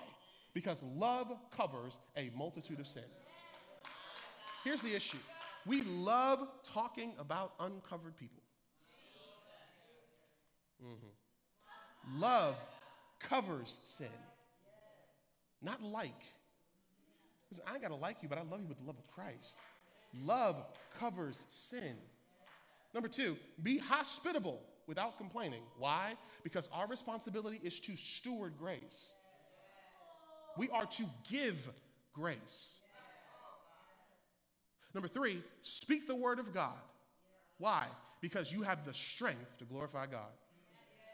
[0.53, 3.05] Because love covers a multitude of sin.
[4.65, 5.19] Here's the issue
[5.67, 8.43] we love talking about uncovered people.
[10.85, 12.21] Mm-hmm.
[12.21, 12.57] Love
[13.21, 14.09] covers sin,
[15.63, 16.23] not like.
[17.67, 19.59] I ain't got to like you, but I love you with the love of Christ.
[20.25, 20.65] Love
[20.99, 21.97] covers sin.
[22.95, 25.63] Number two, be hospitable without complaining.
[25.79, 26.15] Why?
[26.43, 29.13] Because our responsibility is to steward grace.
[30.57, 31.69] We are to give
[32.13, 32.71] grace.
[34.95, 36.79] Number three, speak the word of God.
[37.59, 37.87] Why?
[38.21, 40.31] Because you have the strength to glorify God.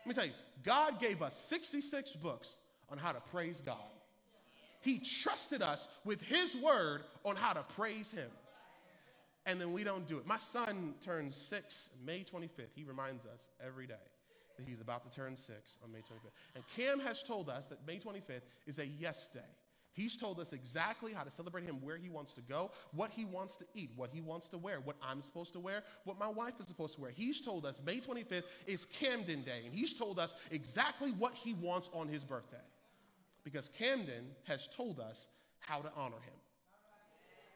[0.04, 0.32] Let me tell you,
[0.64, 2.56] God gave us 66 books
[2.88, 3.76] on how to praise God.
[4.80, 8.30] He trusted us with His word on how to praise Him.
[9.44, 10.26] And then we don't do it.
[10.26, 12.74] My son turns six May 25th.
[12.74, 13.94] He reminds us every day
[14.64, 16.32] he's about to turn six on May 25th.
[16.54, 19.40] And Cam has told us that May 25th is a yes day.
[19.96, 23.24] He's told us exactly how to celebrate him, where he wants to go, what he
[23.24, 26.28] wants to eat, what he wants to wear, what I'm supposed to wear, what my
[26.28, 27.12] wife is supposed to wear.
[27.12, 31.54] He's told us May 25th is Camden Day, and he's told us exactly what he
[31.54, 32.56] wants on his birthday.
[33.42, 35.28] Because Camden has told us
[35.60, 36.34] how to honor him.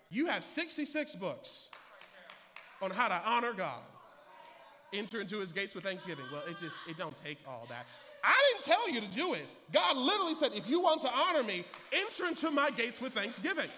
[0.09, 1.69] You have 66 books
[2.81, 3.83] on how to honor God.
[4.93, 6.25] Enter into his gates with thanksgiving.
[6.33, 7.87] Well, it just, it don't take all that.
[8.23, 9.47] I didn't tell you to do it.
[9.73, 13.69] God literally said, if you want to honor me, enter into my gates with thanksgiving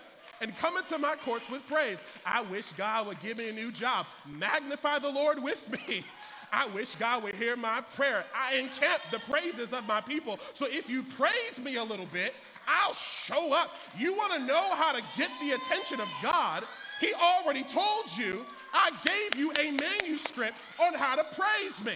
[0.40, 1.98] and come into my courts with praise.
[2.26, 4.06] I wish God would give me a new job.
[4.26, 6.04] Magnify the Lord with me.
[6.52, 8.26] I wish God would hear my prayer.
[8.36, 10.38] I encamp the praises of my people.
[10.52, 12.34] So if you praise me a little bit,
[12.68, 13.70] I'll show up.
[13.96, 16.64] You want to know how to get the attention of God?
[17.00, 18.44] He already told you.
[18.72, 21.94] I gave you a manuscript on how to praise me.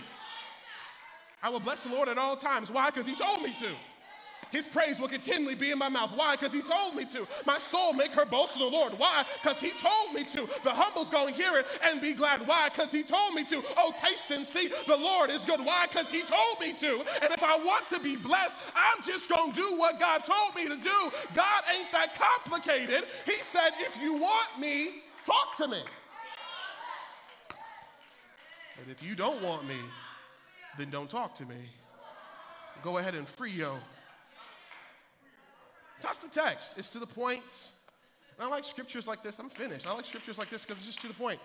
[1.43, 2.71] I will bless the Lord at all times.
[2.71, 2.91] Why?
[2.91, 3.69] Because he told me to.
[4.53, 6.13] His praise will continually be in my mouth.
[6.15, 6.37] Why?
[6.37, 7.27] Because he told me to.
[7.47, 8.95] My soul make her boast in the Lord.
[8.95, 9.25] Why?
[9.43, 10.49] Because he told me to.
[10.63, 12.47] The humble's going to hear it and be glad.
[12.47, 12.69] Why?
[12.69, 13.63] Because he told me to.
[13.77, 15.61] Oh, taste and see the Lord is good.
[15.61, 15.87] Why?
[15.87, 17.05] Because he told me to.
[17.23, 20.55] And if I want to be blessed, I'm just going to do what God told
[20.55, 21.13] me to do.
[21.35, 23.05] God ain't that complicated.
[23.25, 25.83] He said, if you want me, talk to me.
[28.79, 29.79] But if you don't want me,
[30.79, 31.57] then don't talk to me.
[32.83, 33.77] Go ahead and free yo.
[36.03, 36.79] That's the text.
[36.79, 37.43] It's to the point.
[38.39, 39.39] And I like scriptures like this.
[39.39, 39.87] I'm finished.
[39.87, 41.41] I like scriptures like this because it's just to the point.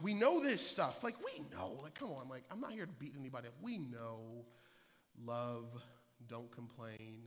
[0.00, 1.02] We know this stuff.
[1.02, 1.78] Like, we know.
[1.82, 2.28] Like, come on.
[2.28, 3.48] Like, I'm not here to beat anybody.
[3.60, 4.44] We know
[5.24, 5.66] love,
[6.28, 7.22] don't complain,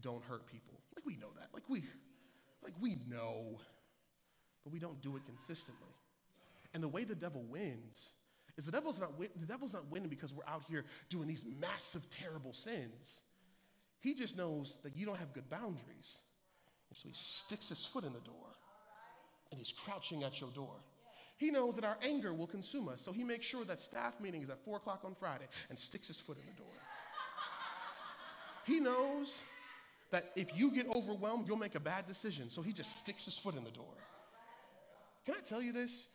[0.00, 0.80] don't hurt people.
[0.96, 1.48] Like, we know that.
[1.52, 1.84] Like, we,
[2.62, 3.60] like, we know.
[4.64, 5.94] But we don't do it consistently.
[6.72, 8.10] And the way the devil wins
[8.56, 11.44] is the devil's not win- the devil's not winning because we're out here doing these
[11.60, 13.22] massive terrible sins.
[14.00, 16.18] He just knows that you don't have good boundaries.
[16.90, 18.54] And so he sticks his foot in the door
[19.50, 20.74] and he's crouching at your door.
[21.36, 24.42] He knows that our anger will consume us, so he makes sure that staff meeting
[24.42, 26.72] is at four o'clock on Friday and sticks his foot in the door.
[28.64, 29.42] He knows
[30.10, 33.36] that if you get overwhelmed, you'll make a bad decision, so he just sticks his
[33.36, 33.94] foot in the door.
[35.26, 36.06] Can I tell you this?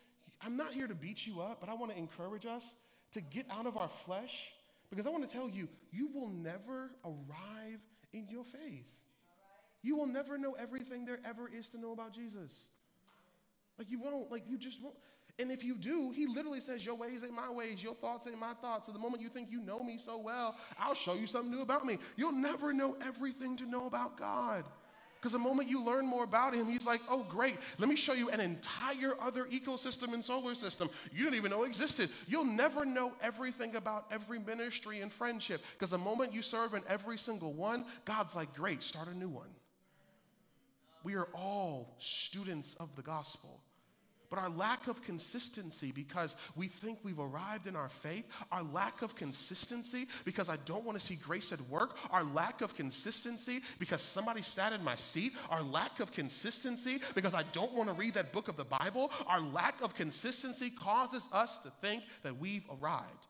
[0.41, 2.73] I'm not here to beat you up, but I want to encourage us
[3.11, 4.51] to get out of our flesh
[4.89, 7.79] because I want to tell you, you will never arrive
[8.13, 8.87] in your faith.
[9.81, 12.67] You will never know everything there ever is to know about Jesus.
[13.77, 14.95] Like, you won't, like, you just won't.
[15.37, 18.39] And if you do, he literally says, Your ways ain't my ways, your thoughts ain't
[18.39, 18.87] my thoughts.
[18.87, 21.61] So the moment you think you know me so well, I'll show you something new
[21.61, 21.97] about me.
[22.17, 24.65] You'll never know everything to know about God.
[25.19, 28.13] Because the moment you learn more about him, he's like, oh, great, let me show
[28.13, 32.09] you an entire other ecosystem and solar system you didn't even know existed.
[32.27, 35.61] You'll never know everything about every ministry and friendship.
[35.73, 39.29] Because the moment you serve in every single one, God's like, great, start a new
[39.29, 39.49] one.
[41.03, 43.61] We are all students of the gospel.
[44.29, 49.01] But our lack of consistency because we think we've arrived in our faith, our lack
[49.01, 53.61] of consistency because I don't want to see grace at work, our lack of consistency
[53.79, 57.95] because somebody sat in my seat, our lack of consistency because I don't want to
[57.95, 62.37] read that book of the Bible, our lack of consistency causes us to think that
[62.37, 63.27] we've arrived.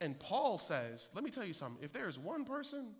[0.00, 2.94] And Paul says, let me tell you something, if there is one person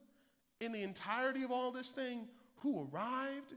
[0.61, 3.55] in the entirety of all this thing who arrived,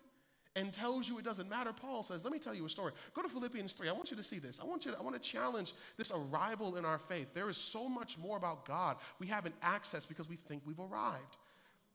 [0.55, 2.93] and tells you it doesn't matter, Paul says, let me tell you a story.
[3.13, 3.89] Go to Philippians 3.
[3.89, 4.59] I want you to see this.
[4.61, 7.27] I want you to, I want to challenge this arrival in our faith.
[7.33, 11.37] There is so much more about God we haven't accessed because we think we've arrived.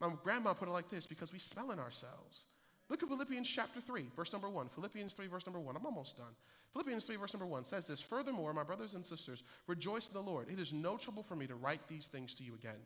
[0.01, 2.47] My grandma put it like this because we smell in ourselves.
[2.89, 4.69] Look at Philippians chapter 3, verse number 1.
[4.75, 5.77] Philippians 3, verse number 1.
[5.77, 6.35] I'm almost done.
[6.73, 10.21] Philippians 3, verse number 1 says this Furthermore, my brothers and sisters, rejoice in the
[10.21, 10.49] Lord.
[10.51, 12.81] It is no trouble for me to write these things to you again.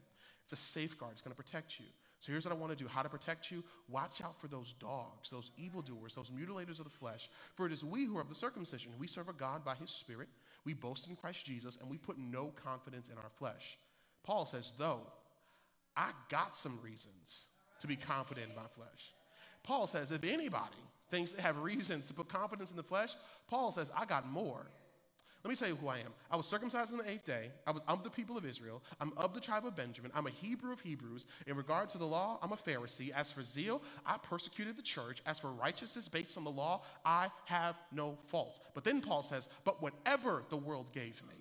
[0.44, 1.86] It's a safeguard, it's going to protect you.
[2.22, 3.64] So here's what I want to do how to protect you.
[3.88, 7.28] Watch out for those dogs, those evildoers, those mutilators of the flesh.
[7.56, 8.92] For it is we who are of the circumcision.
[8.96, 10.28] We serve a God by his Spirit.
[10.64, 13.76] We boast in Christ Jesus, and we put no confidence in our flesh.
[14.22, 15.00] Paul says, though,
[15.96, 17.46] I got some reasons
[17.80, 19.12] to be confident in my flesh.
[19.64, 20.76] Paul says, if anybody
[21.10, 23.16] thinks they have reasons to put confidence in the flesh,
[23.48, 24.64] Paul says, I got more.
[25.44, 26.12] Let me tell you who I am.
[26.30, 27.50] I was circumcised on the eighth day.
[27.66, 28.80] I was of the people of Israel.
[29.00, 30.12] I'm of the tribe of Benjamin.
[30.14, 31.26] I'm a Hebrew of Hebrews.
[31.48, 33.10] In regard to the law, I'm a Pharisee.
[33.10, 35.20] As for zeal, I persecuted the church.
[35.26, 38.60] As for righteousness based on the law, I have no faults.
[38.72, 41.34] But then Paul says, But whatever the world gave me,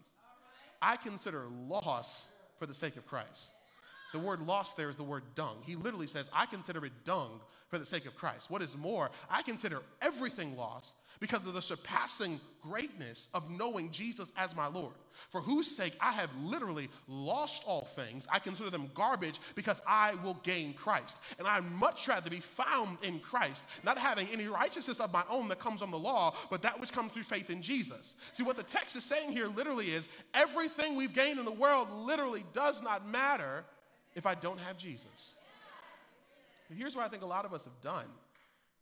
[0.81, 3.51] I consider loss for the sake of Christ.
[4.13, 5.57] The word lost there is the word dung.
[5.63, 8.49] He literally says, I consider it dung for the sake of Christ.
[8.49, 14.31] What is more, I consider everything lost because of the surpassing greatness of knowing Jesus
[14.35, 14.93] as my Lord,
[15.29, 18.27] for whose sake I have literally lost all things.
[18.31, 21.19] I consider them garbage because I will gain Christ.
[21.37, 25.47] And I'd much rather be found in Christ, not having any righteousness of my own
[25.49, 28.15] that comes from the law, but that which comes through faith in Jesus.
[28.33, 31.91] See, what the text is saying here literally is everything we've gained in the world
[31.91, 33.63] literally does not matter
[34.15, 35.35] if I don't have Jesus.
[36.69, 38.07] And here's what I think a lot of us have done.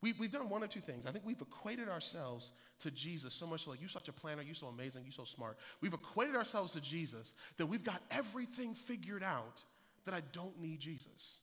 [0.01, 1.05] We, we've done one or two things.
[1.05, 4.55] I think we've equated ourselves to Jesus so much like, you're such a planner, you're
[4.55, 5.57] so amazing, you're so smart.
[5.81, 9.63] We've equated ourselves to Jesus that we've got everything figured out
[10.05, 11.35] that I don't need Jesus.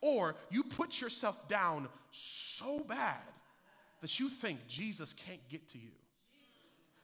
[0.00, 3.20] Or you put yourself down so bad
[4.00, 5.90] that you think Jesus can't get to you.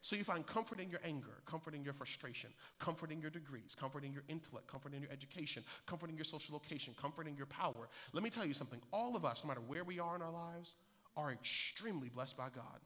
[0.05, 3.75] So you find comfort in your anger, comfort in your frustration, comfort in your degrees,
[3.75, 7.39] comfort in your intellect, comfort in your education, comfort in your social location, comfort in
[7.39, 7.89] your power.
[8.13, 8.83] Let me tell you something.
[8.93, 10.75] All of us, no matter where we are in our lives,
[11.17, 12.81] are extremely blessed by God.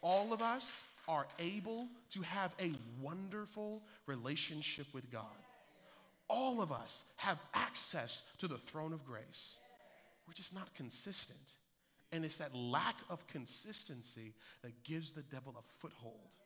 [0.00, 5.26] All of us are able to have a wonderful relationship with God.
[6.30, 9.58] All of us have access to the throne of grace.
[10.26, 11.52] We're just not consistent.
[12.12, 16.36] And it's that lack of consistency that gives the devil a foothold.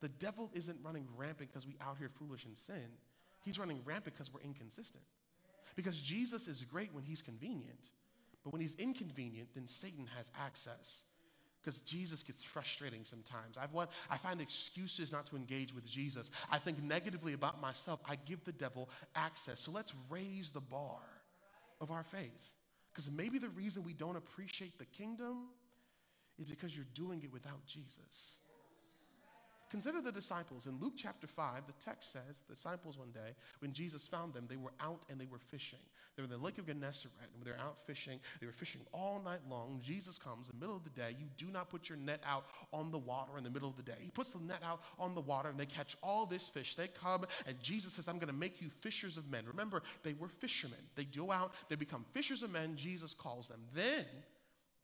[0.00, 2.88] The devil isn't running rampant because we out here foolish in sin.
[3.44, 5.04] He's running rampant because we're inconsistent.
[5.76, 7.90] Because Jesus is great when he's convenient,
[8.44, 11.04] but when he's inconvenient, then Satan has access.
[11.62, 13.56] Because Jesus gets frustrating sometimes.
[13.56, 16.32] I've what I find excuses not to engage with Jesus.
[16.50, 18.00] I think negatively about myself.
[18.04, 19.60] I give the devil access.
[19.60, 20.98] So let's raise the bar
[21.80, 22.50] of our faith.
[22.92, 25.48] Because maybe the reason we don't appreciate the kingdom
[26.38, 28.38] is because you're doing it without Jesus.
[29.72, 30.66] Consider the disciples.
[30.66, 34.44] In Luke chapter 5, the text says the disciples one day, when Jesus found them,
[34.46, 35.78] they were out and they were fishing.
[36.14, 38.20] They were in the lake of Gennesaret, and they're out fishing.
[38.38, 39.80] They were fishing all night long.
[39.82, 41.16] Jesus comes in the middle of the day.
[41.18, 43.82] You do not put your net out on the water in the middle of the
[43.82, 43.96] day.
[43.98, 46.74] He puts the net out on the water, and they catch all this fish.
[46.74, 49.44] They come, and Jesus says, I'm going to make you fishers of men.
[49.46, 50.80] Remember, they were fishermen.
[50.96, 52.76] They go out, they become fishers of men.
[52.76, 53.60] Jesus calls them.
[53.74, 54.04] Then,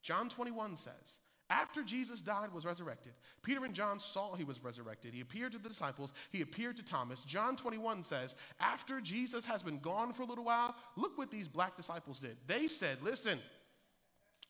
[0.01, 1.19] John 21 says,
[1.51, 5.15] after Jesus died, was resurrected, Peter and John saw he was resurrected.
[5.15, 7.23] He appeared to the disciples, he appeared to Thomas.
[7.23, 11.49] John 21 says, After Jesus has been gone for a little while, look what these
[11.49, 12.37] black disciples did.
[12.47, 13.39] They said, Listen,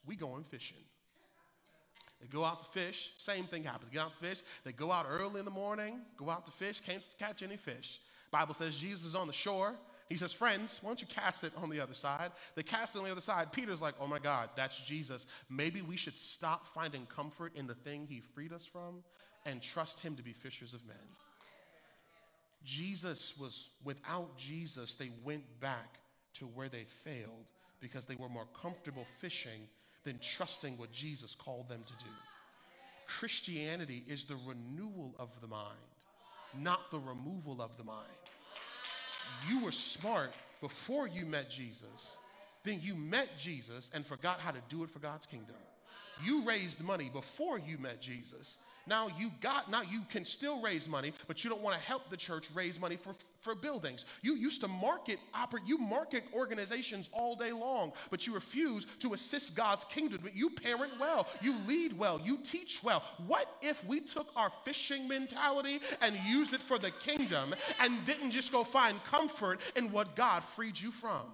[0.07, 0.79] we going fishing.
[2.21, 3.91] They go out to fish, same thing happens.
[3.93, 6.81] Get out to fish, they go out early in the morning, go out to fish,
[6.81, 8.01] can't catch any fish.
[8.33, 9.75] Bible says Jesus is on the shore.
[10.09, 12.33] He says, Friends, why don't you cast it on the other side?
[12.55, 13.53] They cast it on the other side.
[13.53, 15.27] Peter's like, Oh my God, that's Jesus.
[15.51, 19.03] Maybe we should stop finding comfort in the thing he freed us from
[19.45, 20.97] and trust him to be fishers of men.
[22.65, 25.99] Jesus was, without Jesus, they went back
[26.35, 29.69] to where they failed because they were more comfortable fishing
[30.05, 32.11] than trusting what Jesus called them to do.
[33.07, 35.77] Christianity is the renewal of the mind,
[36.59, 38.07] not the removal of the mind
[39.49, 42.19] you were smart before you met Jesus.
[42.65, 45.57] Then you met Jesus and forgot how to do it for God's kingdom.
[46.25, 48.59] You raised money before you met Jesus.
[48.89, 52.09] Now you got, now you can still raise money, but you don't want to help
[52.09, 54.07] the church raise money for, for buildings.
[54.23, 55.19] You used to market,
[55.67, 60.21] you market organizations all day long, but you refuse to assist God's kingdom.
[60.23, 63.03] But You parent well, you lead well, you teach well.
[63.27, 68.31] What if we took our fishing mentality and used it for the kingdom and didn't
[68.31, 71.27] just go find comfort in what God freed you from?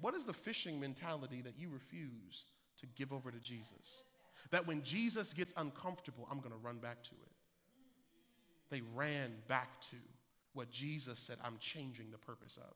[0.00, 2.46] What is the fishing mentality that you refuse
[2.78, 4.04] to give over to Jesus?
[4.54, 7.32] That when Jesus gets uncomfortable, I'm going to run back to it.
[8.70, 9.96] They ran back to
[10.52, 12.72] what Jesus said, I'm changing the purpose of.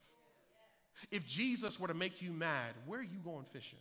[1.12, 3.78] If Jesus were to make you mad, where are you going fishing?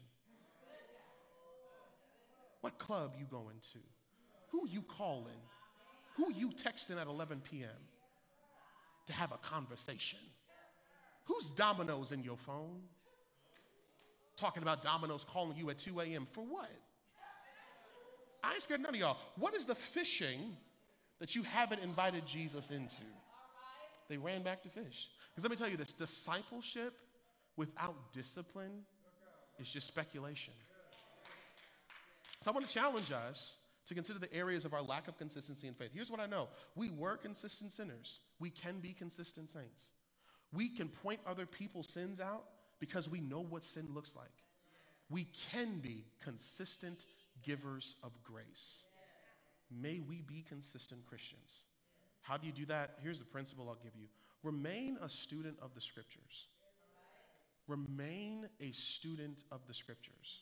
[2.61, 3.79] What club you going to?
[4.49, 5.39] Who you calling?
[6.17, 7.69] Who you texting at 11 p.m.
[9.07, 10.19] to have a conversation?
[11.25, 12.81] Who's Domino's in your phone?
[14.35, 16.27] Talking about Domino's calling you at 2 a.m.
[16.31, 16.69] for what?
[18.47, 19.17] I ain't scared none of y'all.
[19.35, 20.55] What is the fishing
[21.19, 23.03] that you haven't invited Jesus into?
[24.07, 25.09] They ran back to fish.
[25.29, 26.93] Because let me tell you this discipleship
[27.57, 28.83] without discipline
[29.59, 30.53] is just speculation.
[32.41, 35.67] So I want to challenge us to consider the areas of our lack of consistency
[35.67, 35.89] in faith.
[35.93, 39.91] Here's what I know we were consistent sinners, we can be consistent saints.
[40.53, 42.45] We can point other people's sins out
[42.79, 44.31] because we know what sin looks like.
[45.09, 47.05] We can be consistent
[47.43, 48.83] givers of grace.
[49.71, 51.63] May we be consistent Christians.
[52.21, 52.95] How do you do that?
[53.01, 54.07] Here's the principle I'll give you
[54.43, 56.47] remain a student of the scriptures.
[57.67, 60.41] Remain a student of the scriptures.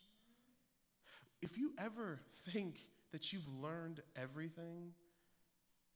[1.41, 2.19] If you ever
[2.51, 2.79] think
[3.11, 4.91] that you've learned everything,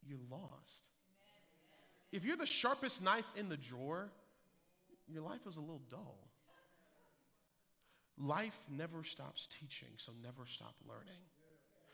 [0.03, 0.89] you're lost.
[2.11, 4.09] If you're the sharpest knife in the drawer,
[5.07, 6.28] your life is a little dull.
[8.19, 11.21] Life never stops teaching, so never stop learning.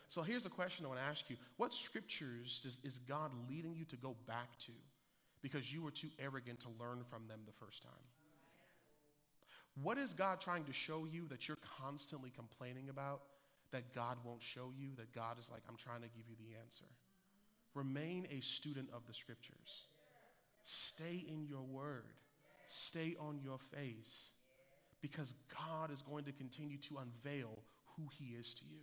[0.08, 3.74] So here's a question I want to ask you What scriptures is, is, God leading
[3.74, 4.72] you to go back to
[5.40, 7.92] because you were too arrogant to learn from them the first time?
[9.82, 13.20] What is God trying to show you that you're constantly complaining about
[13.72, 14.88] that God won't show you?
[14.96, 16.86] That God is like, I'm trying to give you the answer.
[17.74, 19.84] Remain a student of the scriptures,
[20.64, 22.14] stay in your word,
[22.66, 24.30] stay on your face
[25.06, 27.58] because God is going to continue to unveil
[27.96, 28.80] who He is to you.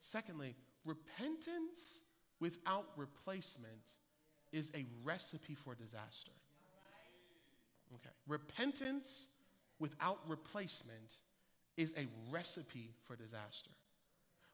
[0.00, 0.54] Secondly,
[0.84, 2.02] repentance
[2.38, 3.94] without replacement
[4.52, 6.30] is a recipe for disaster.
[7.96, 8.14] Okay.
[8.28, 9.26] Repentance
[9.80, 11.16] without replacement
[11.76, 13.70] is a recipe for disaster.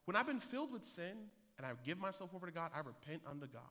[0.07, 1.28] When I've been filled with sin
[1.59, 3.62] and I give myself over to God, I repent unto God.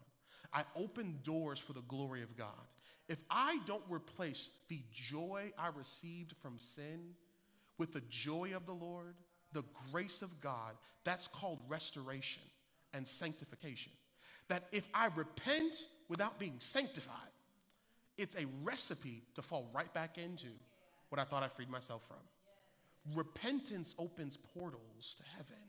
[0.53, 2.68] I open doors for the glory of God.
[3.10, 7.16] If I don't replace the joy I received from sin
[7.80, 9.16] with the joy of the Lord,
[9.51, 12.43] the grace of God, that's called restoration
[12.93, 13.91] and sanctification.
[14.47, 15.76] That if I repent
[16.07, 17.16] without being sanctified,
[18.18, 20.49] it's a recipe to fall right back into
[21.10, 23.18] what I thought I freed myself from.
[23.18, 25.64] Repentance opens portals to heaven.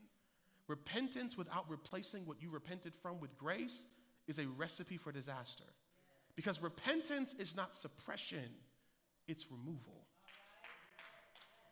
[0.68, 3.86] Repentance without replacing what you repented from with grace
[4.28, 5.64] is a recipe for disaster.
[6.36, 8.48] Because repentance is not suppression,
[9.26, 10.06] it's removal.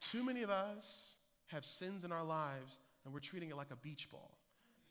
[0.01, 3.77] Too many of us have sins in our lives and we're treating it like a
[3.77, 4.39] beach ball.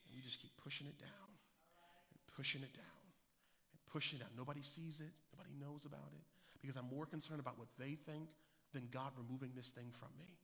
[0.05, 1.30] And we just keep pushing it down
[2.11, 3.03] and pushing it down
[3.72, 4.30] and pushing it down.
[4.36, 6.24] Nobody sees it, nobody knows about it
[6.61, 8.30] because I'm more concerned about what they think
[8.74, 10.38] than God removing this thing from me.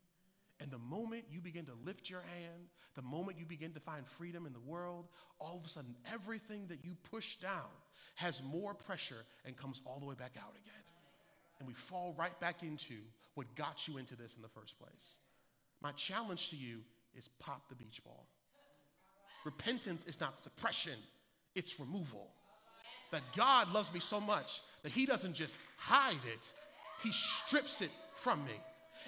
[0.60, 4.08] And the moment you begin to lift your hand, the moment you begin to find
[4.08, 5.08] freedom in the world,
[5.40, 7.70] all of a sudden everything that you push down
[8.16, 10.84] has more pressure and comes all the way back out again.
[11.60, 12.96] And we fall right back into
[13.36, 15.18] what got you into this in the first place.
[15.82, 16.80] My challenge to you
[17.16, 18.26] is pop the beach ball.
[19.46, 20.98] Repentance is not suppression,
[21.56, 22.30] it's removal.
[23.12, 26.54] That God loves me so much that He doesn't just hide it,
[27.04, 28.60] He strips it from me.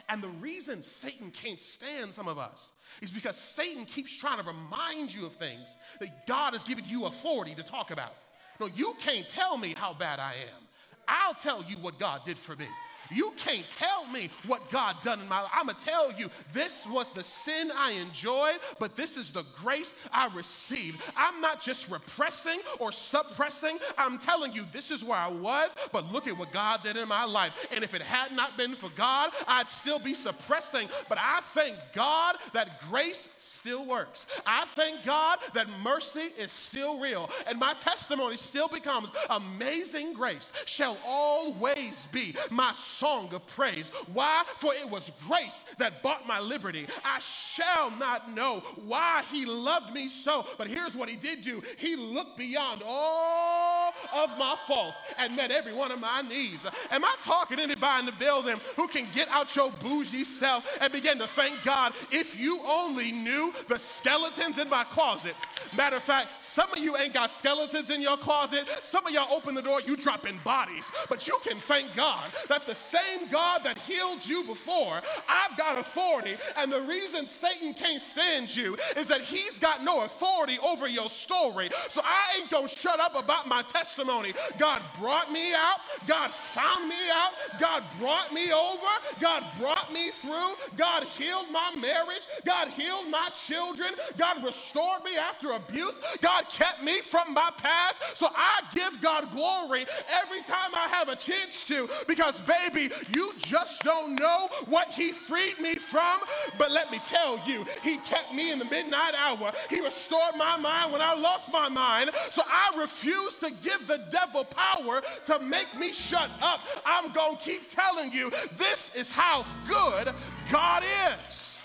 [0.10, 4.44] And the reason Satan can't stand some of us is because Satan keeps trying to
[4.44, 8.14] remind you of things that God has given you authority to talk about.
[8.60, 10.68] No, you can't tell me how bad I am.
[11.08, 12.68] I'll tell you what God did for me.
[13.12, 15.52] You can't tell me what God done in my life.
[15.56, 19.46] I'm going to tell you this was the sin I enjoyed, but this is the
[19.62, 21.02] grace I received.
[21.16, 23.78] I'm not just repressing or suppressing.
[23.98, 27.08] I'm telling you this is where I was, but look at what God did in
[27.08, 27.54] my life.
[27.72, 30.90] And if it had not been for God, I'd still be suppressing.
[31.10, 34.28] But I thank God that grace still works.
[34.46, 37.30] I thank God that mercy is still real.
[37.48, 43.92] And my testimony still becomes amazing grace shall always be my song of praise.
[44.14, 44.44] Why?
[44.58, 46.88] For it was grace that bought my liberty.
[47.04, 51.62] I shall not know why he loved me so, but here's what he did do
[51.78, 53.65] he looked beyond all
[54.14, 56.66] of my faults and met every one of my needs.
[56.92, 60.66] Am I talking to anybody in the building who can get out your bougie self
[60.82, 65.36] and begin to thank God if you only knew the skeletons in my closet?
[65.76, 68.68] Matter of fact, some of you ain't got skeletons in your closet.
[68.82, 70.92] Some of y'all open the door, you drop in bodies.
[71.10, 75.78] But you can thank God that the same God that healed you before, I've got
[75.78, 76.38] authority.
[76.58, 81.10] And the reason Satan can't stand you is that he's got no authority over your
[81.10, 81.70] story.
[81.90, 84.34] So I ain't gonna shut up about my testimony testimony.
[84.58, 85.80] God brought me out.
[86.08, 87.32] God found me out.
[87.60, 89.20] God brought me over.
[89.20, 90.54] God brought me through.
[90.78, 92.28] God healed my marriage.
[92.46, 93.94] God healed my children.
[94.18, 96.00] God restored me after abuse.
[96.22, 98.02] God kept me from my past.
[98.14, 103.34] So I give God glory every time I have a chance to because, baby, you
[103.38, 106.20] just don't know what He freed me from.
[106.58, 109.52] But let me tell you, He kept me in the midnight hour.
[109.70, 112.12] He restored my mind when I lost my mind.
[112.32, 116.62] So I refuse to give the devil power to make me shut up.
[116.86, 120.14] I'm going to keep telling you this is how good
[120.52, 120.84] God
[121.28, 121.58] is.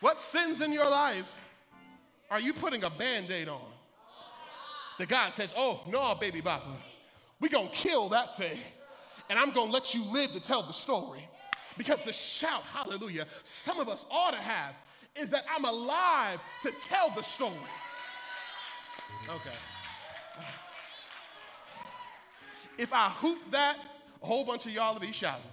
[0.00, 1.48] What sins in your life
[2.30, 3.60] are you putting a band aid on?
[4.98, 6.76] The God says, Oh, no, baby Papa,
[7.40, 8.58] we're going to kill that thing,
[9.28, 11.28] and I'm going to let you live to tell the story.
[11.76, 14.74] Because the shout, hallelujah, some of us ought to have
[15.16, 17.54] is that I'm alive to tell the story.
[19.28, 19.56] Okay.
[22.76, 23.78] If I hoop that,
[24.22, 25.44] a whole bunch of y'all will be shouting.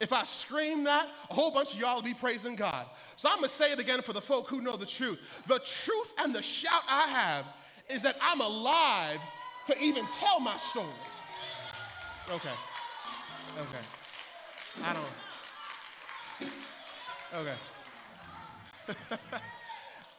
[0.00, 2.86] If I scream that, a whole bunch of y'all will be praising God.
[3.16, 5.18] So I'm gonna say it again for the folk who know the truth.
[5.46, 7.46] The truth and the shout I have
[7.88, 9.20] is that I'm alive
[9.66, 10.86] to even tell my story.
[12.30, 12.50] Okay.
[13.58, 13.84] Okay.
[14.82, 16.50] I don't.
[17.34, 17.56] Okay.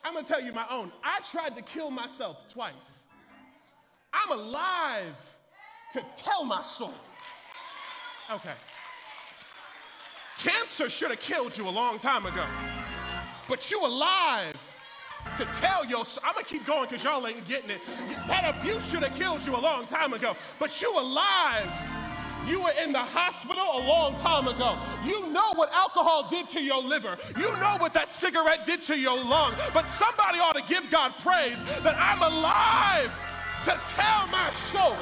[0.04, 0.92] I'm gonna tell you my own.
[1.04, 3.04] I tried to kill myself twice.
[4.14, 5.16] I'm alive
[5.94, 6.94] to tell my story.
[8.32, 8.54] Okay.
[10.40, 12.44] Cancer should have killed you a long time ago,
[13.48, 14.58] but you alive
[15.38, 16.04] to tell your.
[16.24, 17.82] I'm gonna keep going because y'all ain't getting it.
[18.28, 21.72] That abuse should have killed you a long time ago, but you alive.
[22.46, 24.78] You were in the hospital a long time ago.
[25.06, 27.18] You know what alcohol did to your liver.
[27.38, 29.54] You know what that cigarette did to your lung.
[29.74, 33.12] But somebody ought to give God praise that I'm alive
[33.66, 34.98] to tell my story.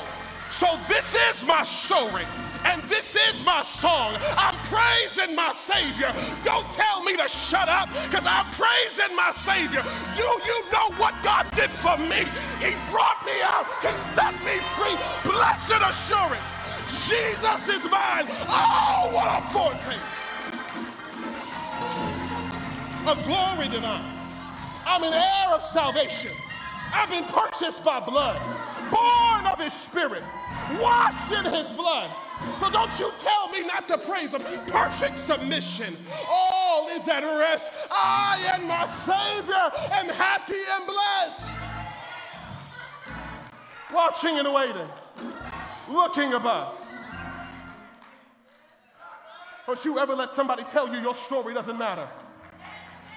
[0.51, 2.25] So this is my story.
[2.63, 4.17] And this is my song.
[4.37, 6.13] I'm praising my Savior.
[6.43, 9.83] Don't tell me to shut up because I'm praising my Savior.
[10.15, 12.27] Do you know what God did for me?
[12.59, 14.95] He brought me out, He set me free.
[15.23, 16.60] Blessed assurance.
[17.07, 18.27] Jesus is mine.
[18.47, 20.01] Oh, what a foretaste
[23.07, 24.05] of glory divine.
[24.85, 26.31] I'm an heir of salvation.
[26.93, 28.39] I've been purchased by blood,
[28.91, 30.23] born of his spirit,
[30.79, 32.11] washed in his blood.
[32.59, 34.43] So don't you tell me not to praise him.
[34.67, 35.95] Perfect submission.
[36.27, 37.71] All is at rest.
[37.91, 41.63] I and my Savior am happy and blessed.
[43.93, 44.89] Watching and waiting,
[45.89, 46.80] looking above.
[49.71, 52.05] Don't you ever let somebody tell you your story doesn't matter.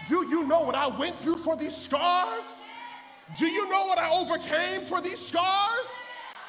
[0.07, 2.63] Do you know what I went through for these scars?
[3.37, 5.87] Do you know what I overcame for these scars?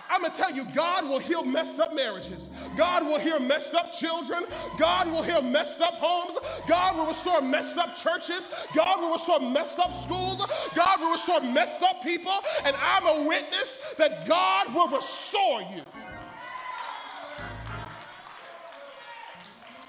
[0.07, 2.51] I'm gonna tell you, God will heal messed up marriages.
[2.77, 4.43] God will heal messed up children.
[4.77, 6.37] God will heal messed up homes.
[6.67, 8.47] God will restore messed up churches.
[8.75, 10.45] God will restore messed up schools.
[10.75, 12.43] God will restore messed up people.
[12.63, 15.81] And I'm a witness that God will restore you.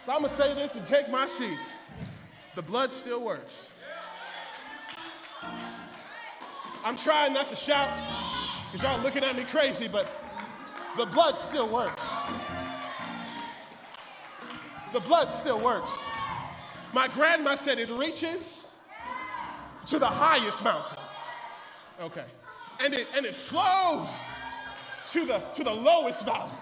[0.06, 1.58] So I'm gonna say this and take my seat.
[2.54, 3.70] The blood still works.
[6.84, 7.90] I'm trying not to shout
[8.70, 10.06] because y'all looking at me crazy, but
[10.96, 12.04] the blood still works.
[14.92, 15.90] The blood still works.
[16.94, 18.76] My grandma said it reaches
[19.86, 20.98] to the highest mountain.
[22.00, 22.26] Okay.
[22.78, 24.12] And it and it flows
[25.06, 26.52] to the to the lowest valley.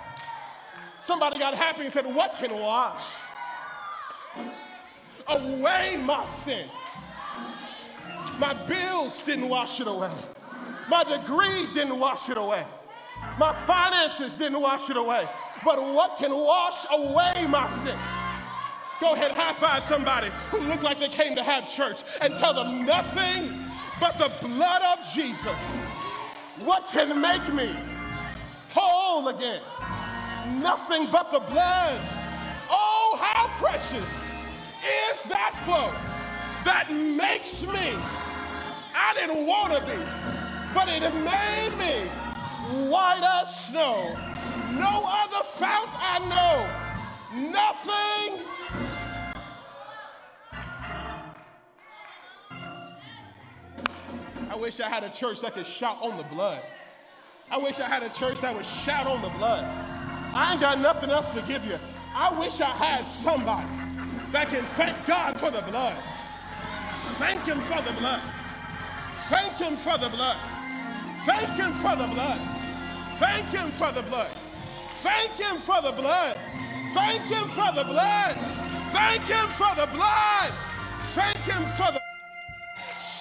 [1.03, 3.05] Somebody got happy and said, What can wash
[5.28, 6.68] away my sin?
[8.39, 10.11] My bills didn't wash it away.
[10.89, 12.64] My degree didn't wash it away.
[13.39, 15.28] My finances didn't wash it away.
[15.64, 17.99] But what can wash away my sin?
[19.01, 22.55] Go ahead, high five somebody who looked like they came to have church and tell
[22.55, 23.64] them nothing
[24.01, 25.61] but the blood of Jesus.
[26.59, 27.74] What can make me
[28.70, 29.62] whole again?
[30.61, 32.01] Nothing but the blood.
[32.70, 33.18] Oh,
[34.03, 35.90] is that flow
[36.64, 37.92] that makes me.
[38.97, 39.99] I didn't want to be,
[40.72, 42.09] but it made me
[42.90, 44.16] white as snow.
[44.72, 46.66] No other fount I know.
[47.51, 48.47] Nothing.
[54.51, 56.62] I wish I had a church that could shout on the blood.
[57.51, 59.64] I wish I had a church that would shout on the blood.
[60.34, 61.78] I ain't got nothing else to give you.
[62.14, 63.84] I wish I had somebody
[64.35, 65.95] that can thank God for the blood.
[67.22, 68.20] Thank Him for the blood.
[69.30, 70.37] Thank Him for the blood.
[71.24, 72.41] Thank Him for the blood.
[73.20, 74.30] Thank Him for the blood.
[75.03, 76.37] Thank Him for the blood.
[76.95, 78.35] Thank Him for the blood.
[78.91, 80.53] Thank Him for the blood.
[81.14, 82.13] Thank Him for the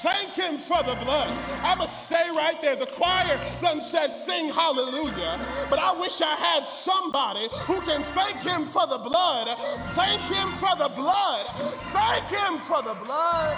[0.04, 1.30] Thank him for the blood.
[1.64, 2.76] I'ma stay right there.
[2.76, 5.39] The choir done said sing hallelujah,
[5.70, 9.47] but I wish I had somebody who can thank him for the blood.
[9.95, 11.45] Thank him for the blood.
[11.93, 13.58] Thank him for the blood.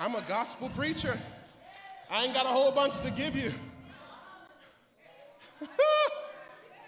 [0.00, 1.16] I'm a gospel preacher.
[2.10, 3.54] I ain't got a whole bunch to give you.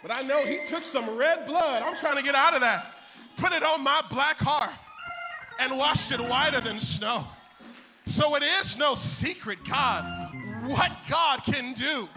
[0.03, 1.85] but I know he took some red blood.
[1.85, 2.97] I'm trying to get out of that.
[3.37, 4.73] Put it on my black heart
[5.59, 7.27] and washed it whiter than snow.
[8.07, 10.05] So it is no secret, God,
[10.67, 12.09] what God can do.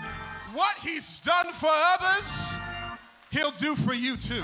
[0.54, 2.54] What he's done for others,
[3.32, 4.44] he'll do for you too.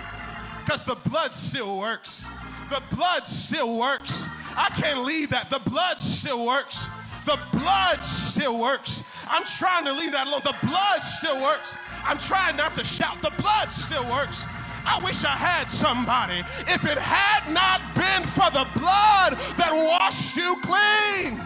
[0.63, 2.25] Because the blood still works.
[2.69, 4.27] The blood still works.
[4.55, 5.49] I can't leave that.
[5.49, 6.89] The blood still works.
[7.25, 9.03] The blood still works.
[9.27, 10.41] I'm trying to leave that alone.
[10.43, 11.77] The blood still works.
[12.03, 13.21] I'm trying not to shout.
[13.21, 14.45] The blood still works.
[14.85, 16.39] I wish I had somebody.
[16.67, 21.41] If it had not been for the blood that washed you clean.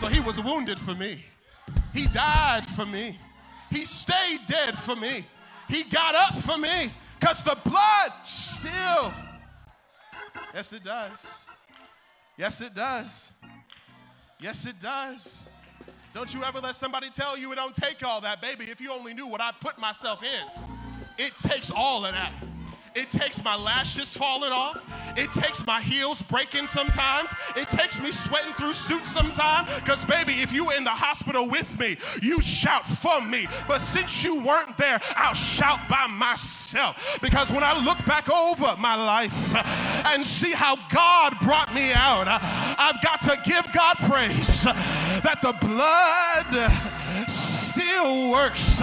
[0.00, 1.24] So he was wounded for me.
[1.92, 3.18] He died for me.
[3.70, 5.24] He stayed dead for me.
[5.68, 9.12] He got up for me because the blood still.
[10.54, 11.24] Yes, it does.
[12.36, 13.30] Yes, it does.
[14.38, 15.46] Yes, it does.
[16.16, 18.64] Don't you ever let somebody tell you it don't take all that, baby.
[18.70, 20.64] If you only knew what I put myself in,
[21.18, 22.32] it takes all of that.
[22.96, 24.82] It takes my lashes falling off.
[25.18, 27.28] It takes my heels breaking sometimes.
[27.54, 29.68] It takes me sweating through suits sometimes.
[29.74, 33.48] Because, baby, if you were in the hospital with me, you shout for me.
[33.68, 37.18] But since you weren't there, I'll shout by myself.
[37.20, 39.54] Because when I look back over my life
[40.06, 45.52] and see how God brought me out, I've got to give God praise that the
[45.52, 46.72] blood
[47.28, 48.80] still works.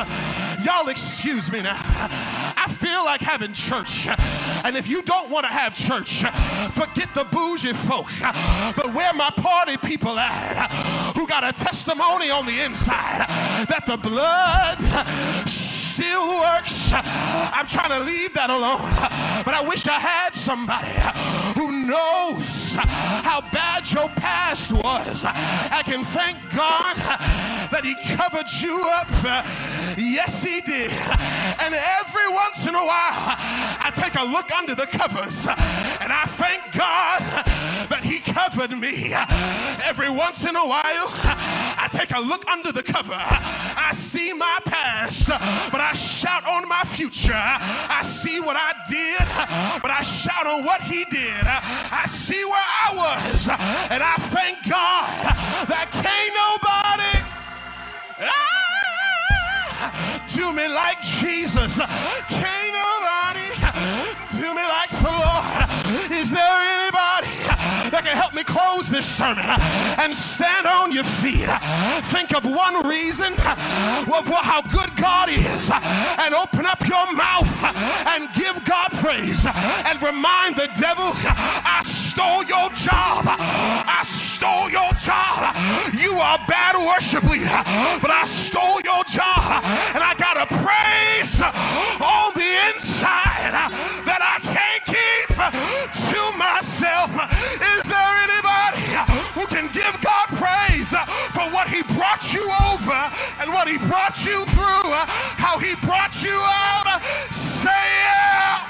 [0.64, 1.78] Y'all excuse me now.
[1.78, 4.08] I feel like having church.
[4.64, 6.24] And if you don't want to have church,
[6.72, 8.08] forget the bougie folk.
[8.22, 10.72] But where my party people at
[11.16, 13.28] who got a testimony on the inside
[13.68, 14.80] that the blood
[15.94, 16.92] still works.
[16.92, 18.82] I'm trying to leave that alone.
[19.46, 20.90] But I wish I had somebody
[21.54, 25.26] who knows how bad your past was.
[25.26, 26.98] I can thank God
[27.70, 29.08] that He covered you up.
[29.98, 30.92] Yes, He did.
[31.62, 33.38] And every once in a while,
[33.86, 36.73] I take a look under the covers and I thank
[38.72, 39.14] Me.
[39.84, 43.12] Every once in a while, I take a look under the cover.
[43.14, 45.28] I see my past,
[45.70, 47.34] but I shout on my future.
[47.36, 49.20] I see what I did,
[49.82, 51.44] but I shout on what He did.
[51.44, 53.50] I see where I was,
[53.92, 55.12] and I thank God
[55.68, 57.20] that can't nobody.
[60.34, 61.78] Do me like Jesus.
[62.32, 63.50] Can't nobody
[64.32, 66.12] do me like the Lord.
[66.12, 66.93] Is there anybody
[67.94, 71.46] that can help me close this sermon and stand on your feet?
[72.10, 77.54] Think of one reason of how good God is and open up your mouth
[78.10, 83.26] and give God praise and remind the devil, I stole your job.
[83.30, 85.54] I stole your job.
[85.94, 87.62] You are a bad worship leader,
[88.02, 89.62] but I stole your job
[89.94, 91.42] and I got a praise
[92.02, 93.54] on the inside
[94.10, 97.10] that I can't keep to myself.
[97.54, 97.83] Is
[101.34, 103.00] for what he brought you over
[103.42, 104.90] and what he brought you through,
[105.42, 107.02] how he brought you out?
[107.32, 108.62] Say it!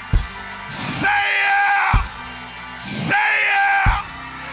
[0.70, 2.00] Say it!
[2.80, 3.14] Say
[3.50, 4.04] yeah!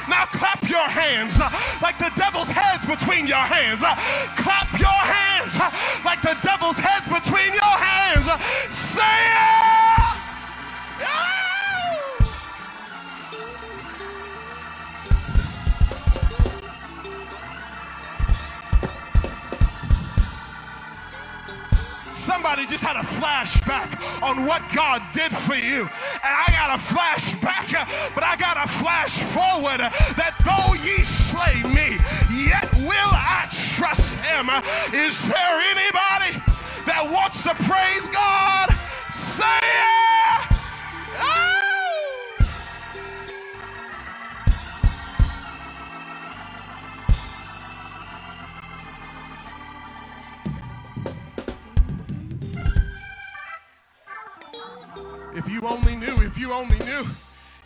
[0.10, 1.50] Now clap your hands uh,
[1.82, 3.84] like the devil's heads between your hands.
[3.84, 3.96] Uh,
[4.42, 5.70] Clap your hands uh,
[6.06, 8.28] like the devil's heads between your hands.
[8.28, 8.38] Uh,
[8.70, 10.18] Say it!
[11.00, 11.51] Yeah!
[22.22, 25.82] Somebody just had a flashback on what God did for you.
[25.82, 31.64] And I got a flashback, but I got a flash forward that though ye slay
[31.74, 31.98] me,
[32.46, 34.52] yet will I trust him.
[34.94, 36.38] Is there anybody
[36.86, 38.70] that wants to praise God?
[39.10, 40.11] Say it!
[56.42, 57.06] You only knew,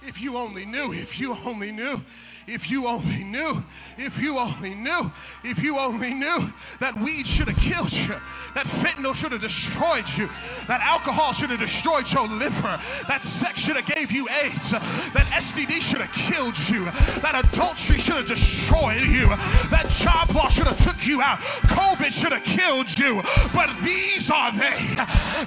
[0.05, 2.03] if you only knew If you only knew,
[2.45, 3.63] if you only knew,
[3.97, 5.11] if you only knew,
[5.43, 8.13] if you only knew, that weed should have killed you,
[8.53, 10.29] that fentanyl should have destroyed you,
[10.67, 15.25] that alcohol should have destroyed your liver, that sex should have gave you AIDS, that
[15.33, 16.85] STD should have killed you,
[17.21, 19.25] that adultery should have destroyed you,
[19.73, 21.39] that job loss should have took you out,
[21.73, 23.23] COVID should have killed you.
[23.55, 24.77] But these are they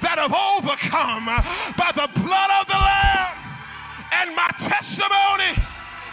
[0.02, 1.26] that have overcome
[1.78, 3.17] by the blood of the Lamb
[4.12, 5.54] and my testimony.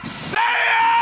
[0.03, 0.95] Say it!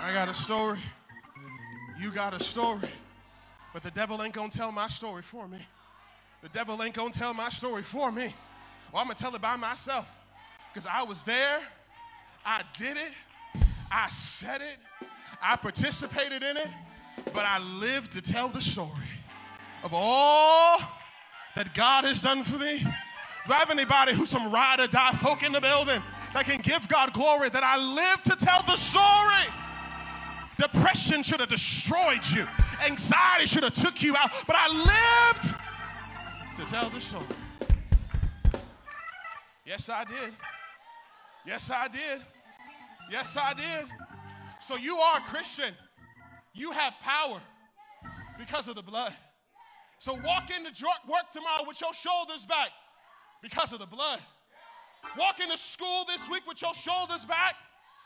[0.00, 0.78] I got a story.
[2.00, 2.80] You got a story.
[3.72, 5.58] But the devil ain't gonna tell my story for me.
[6.42, 8.34] The devil ain't gonna tell my story for me.
[8.92, 10.06] Well, I'm gonna tell it by myself.
[10.72, 11.60] Because I was there,
[12.46, 13.12] I did it,
[13.90, 14.76] I said it,
[15.42, 16.68] I participated in it,
[17.34, 18.88] but I lived to tell the story
[19.82, 20.78] of all
[21.56, 22.78] that God has done for me.
[22.78, 26.02] Do I have anybody who's some ride or die folk in the building
[26.34, 29.52] that can give God glory that I live to tell the story?
[30.58, 32.46] Depression should have destroyed you.
[32.84, 35.54] Anxiety should have took you out, but I lived
[36.58, 37.24] to tell the story.
[39.64, 40.34] Yes, I did.
[41.46, 42.20] Yes, I did.
[43.10, 43.86] Yes, I did.
[44.60, 45.72] So you are a Christian.
[46.54, 47.40] You have power
[48.36, 49.12] because of the blood.
[50.00, 50.70] So walk into
[51.08, 52.70] work tomorrow with your shoulders back
[53.40, 54.18] because of the blood.
[55.16, 57.54] Walk into school this week with your shoulders back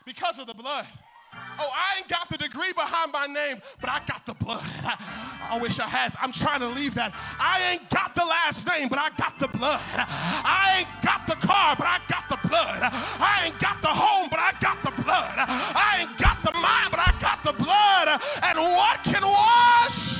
[0.05, 0.85] because of the blood.
[1.59, 4.63] Oh, I ain't got the degree behind my name, but I got the blood.
[5.49, 6.15] I, wish I had.
[6.21, 7.13] I'm trying to leave that.
[7.39, 9.81] I ain't got the last name, but I got the blood.
[9.93, 12.79] I ain't got the car, but I got the blood.
[12.81, 15.35] I ain't got the home, but I got the blood.
[15.37, 18.21] I ain't got the mind, but I got the blood.
[18.41, 20.12] And what can wash?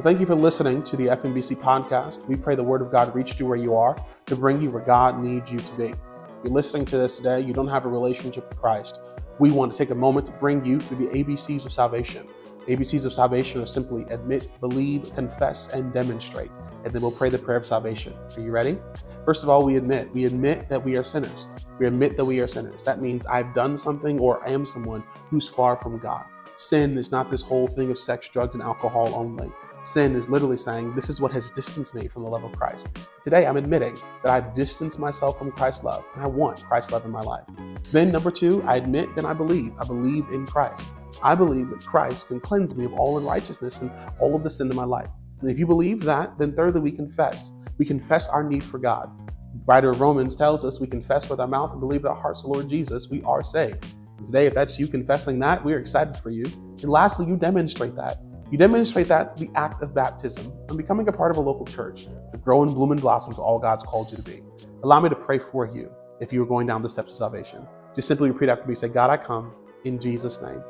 [0.00, 2.26] Well, thank you for listening to the FMBC podcast.
[2.26, 4.82] We pray the word of God reached you where you are to bring you where
[4.82, 5.88] God needs you to be.
[5.88, 5.98] If
[6.42, 8.98] you're listening to this today, you don't have a relationship with Christ.
[9.38, 12.26] We want to take a moment to bring you through the ABCs of salvation.
[12.66, 16.50] ABCs of salvation are simply admit, believe, confess, and demonstrate.
[16.82, 18.14] And then we'll pray the prayer of salvation.
[18.34, 18.78] Are you ready?
[19.26, 20.10] First of all, we admit.
[20.14, 21.46] We admit that we are sinners.
[21.78, 22.82] We admit that we are sinners.
[22.84, 26.24] That means I've done something or I am someone who's far from God.
[26.56, 29.52] Sin is not this whole thing of sex, drugs, and alcohol only.
[29.82, 32.88] Sin is literally saying, This is what has distanced me from the love of Christ.
[33.22, 37.06] Today, I'm admitting that I've distanced myself from Christ's love, and I want Christ's love
[37.06, 37.44] in my life.
[37.90, 39.72] Then, number two, I admit and I believe.
[39.78, 40.94] I believe in Christ.
[41.22, 44.70] I believe that Christ can cleanse me of all unrighteousness and all of the sin
[44.70, 45.08] in my life.
[45.40, 47.52] And if you believe that, then thirdly, we confess.
[47.78, 49.10] We confess our need for God.
[49.54, 52.14] The writer of Romans tells us we confess with our mouth and believe in our
[52.14, 53.96] hearts the Lord Jesus, we are saved.
[54.18, 56.44] And today, if that's you confessing that, we are excited for you.
[56.82, 58.18] And lastly, you demonstrate that.
[58.50, 62.06] You demonstrate that the act of baptism and becoming a part of a local church
[62.32, 64.42] to grow and bloom and blossom to all God's called you to be.
[64.82, 67.66] Allow me to pray for you if you are going down the steps of salvation.
[67.94, 68.74] Just simply repeat after me.
[68.74, 70.62] Say, God, I come in Jesus' name.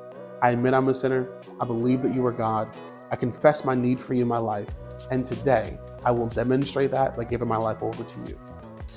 [0.42, 1.40] I admit I'm a sinner.
[1.58, 2.68] I believe that you are God.
[3.10, 4.68] I confess my need for you in my life.
[5.10, 8.38] And today, I will demonstrate that by giving my life over to you.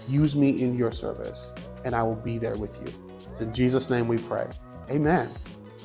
[0.10, 1.54] Use me in your service,
[1.86, 2.88] and I will be there with you.
[3.30, 4.48] It's in Jesus' name we pray.
[4.90, 5.30] Amen.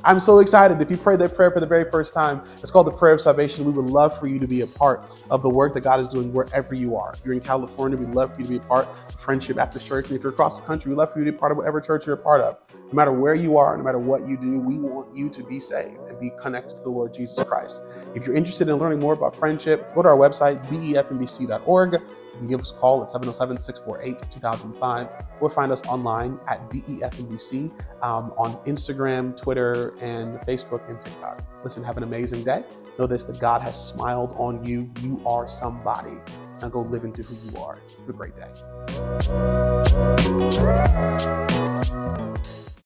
[0.04, 0.80] I'm so excited.
[0.80, 3.20] If you pray that prayer for the very first time, it's called the prayer of
[3.20, 3.64] salvation.
[3.64, 6.06] We would love for you to be a part of the work that God is
[6.06, 7.12] doing wherever you are.
[7.12, 9.86] If you're in California, we'd love for you to be a part of Friendship Baptist
[9.86, 10.06] Church.
[10.06, 11.58] And if you're across the country, we'd love for you to be a part of
[11.58, 12.58] whatever church you're a part of.
[12.86, 15.58] No matter where you are, no matter what you do, we want you to be
[15.58, 17.82] saved and be connected to the Lord Jesus Christ.
[18.14, 22.00] If you're interested in learning more about friendship, go to our website, befmbc.org.
[22.38, 25.08] You can give us a call at 707 648 2005
[25.40, 31.42] or find us online at BEFMBC um, on Instagram, Twitter, and Facebook and TikTok.
[31.64, 32.62] Listen, have an amazing day.
[32.96, 34.88] Know this that God has smiled on you.
[35.00, 36.14] You are somebody.
[36.60, 37.80] Now go live into who you are.
[37.98, 38.52] Have a great day.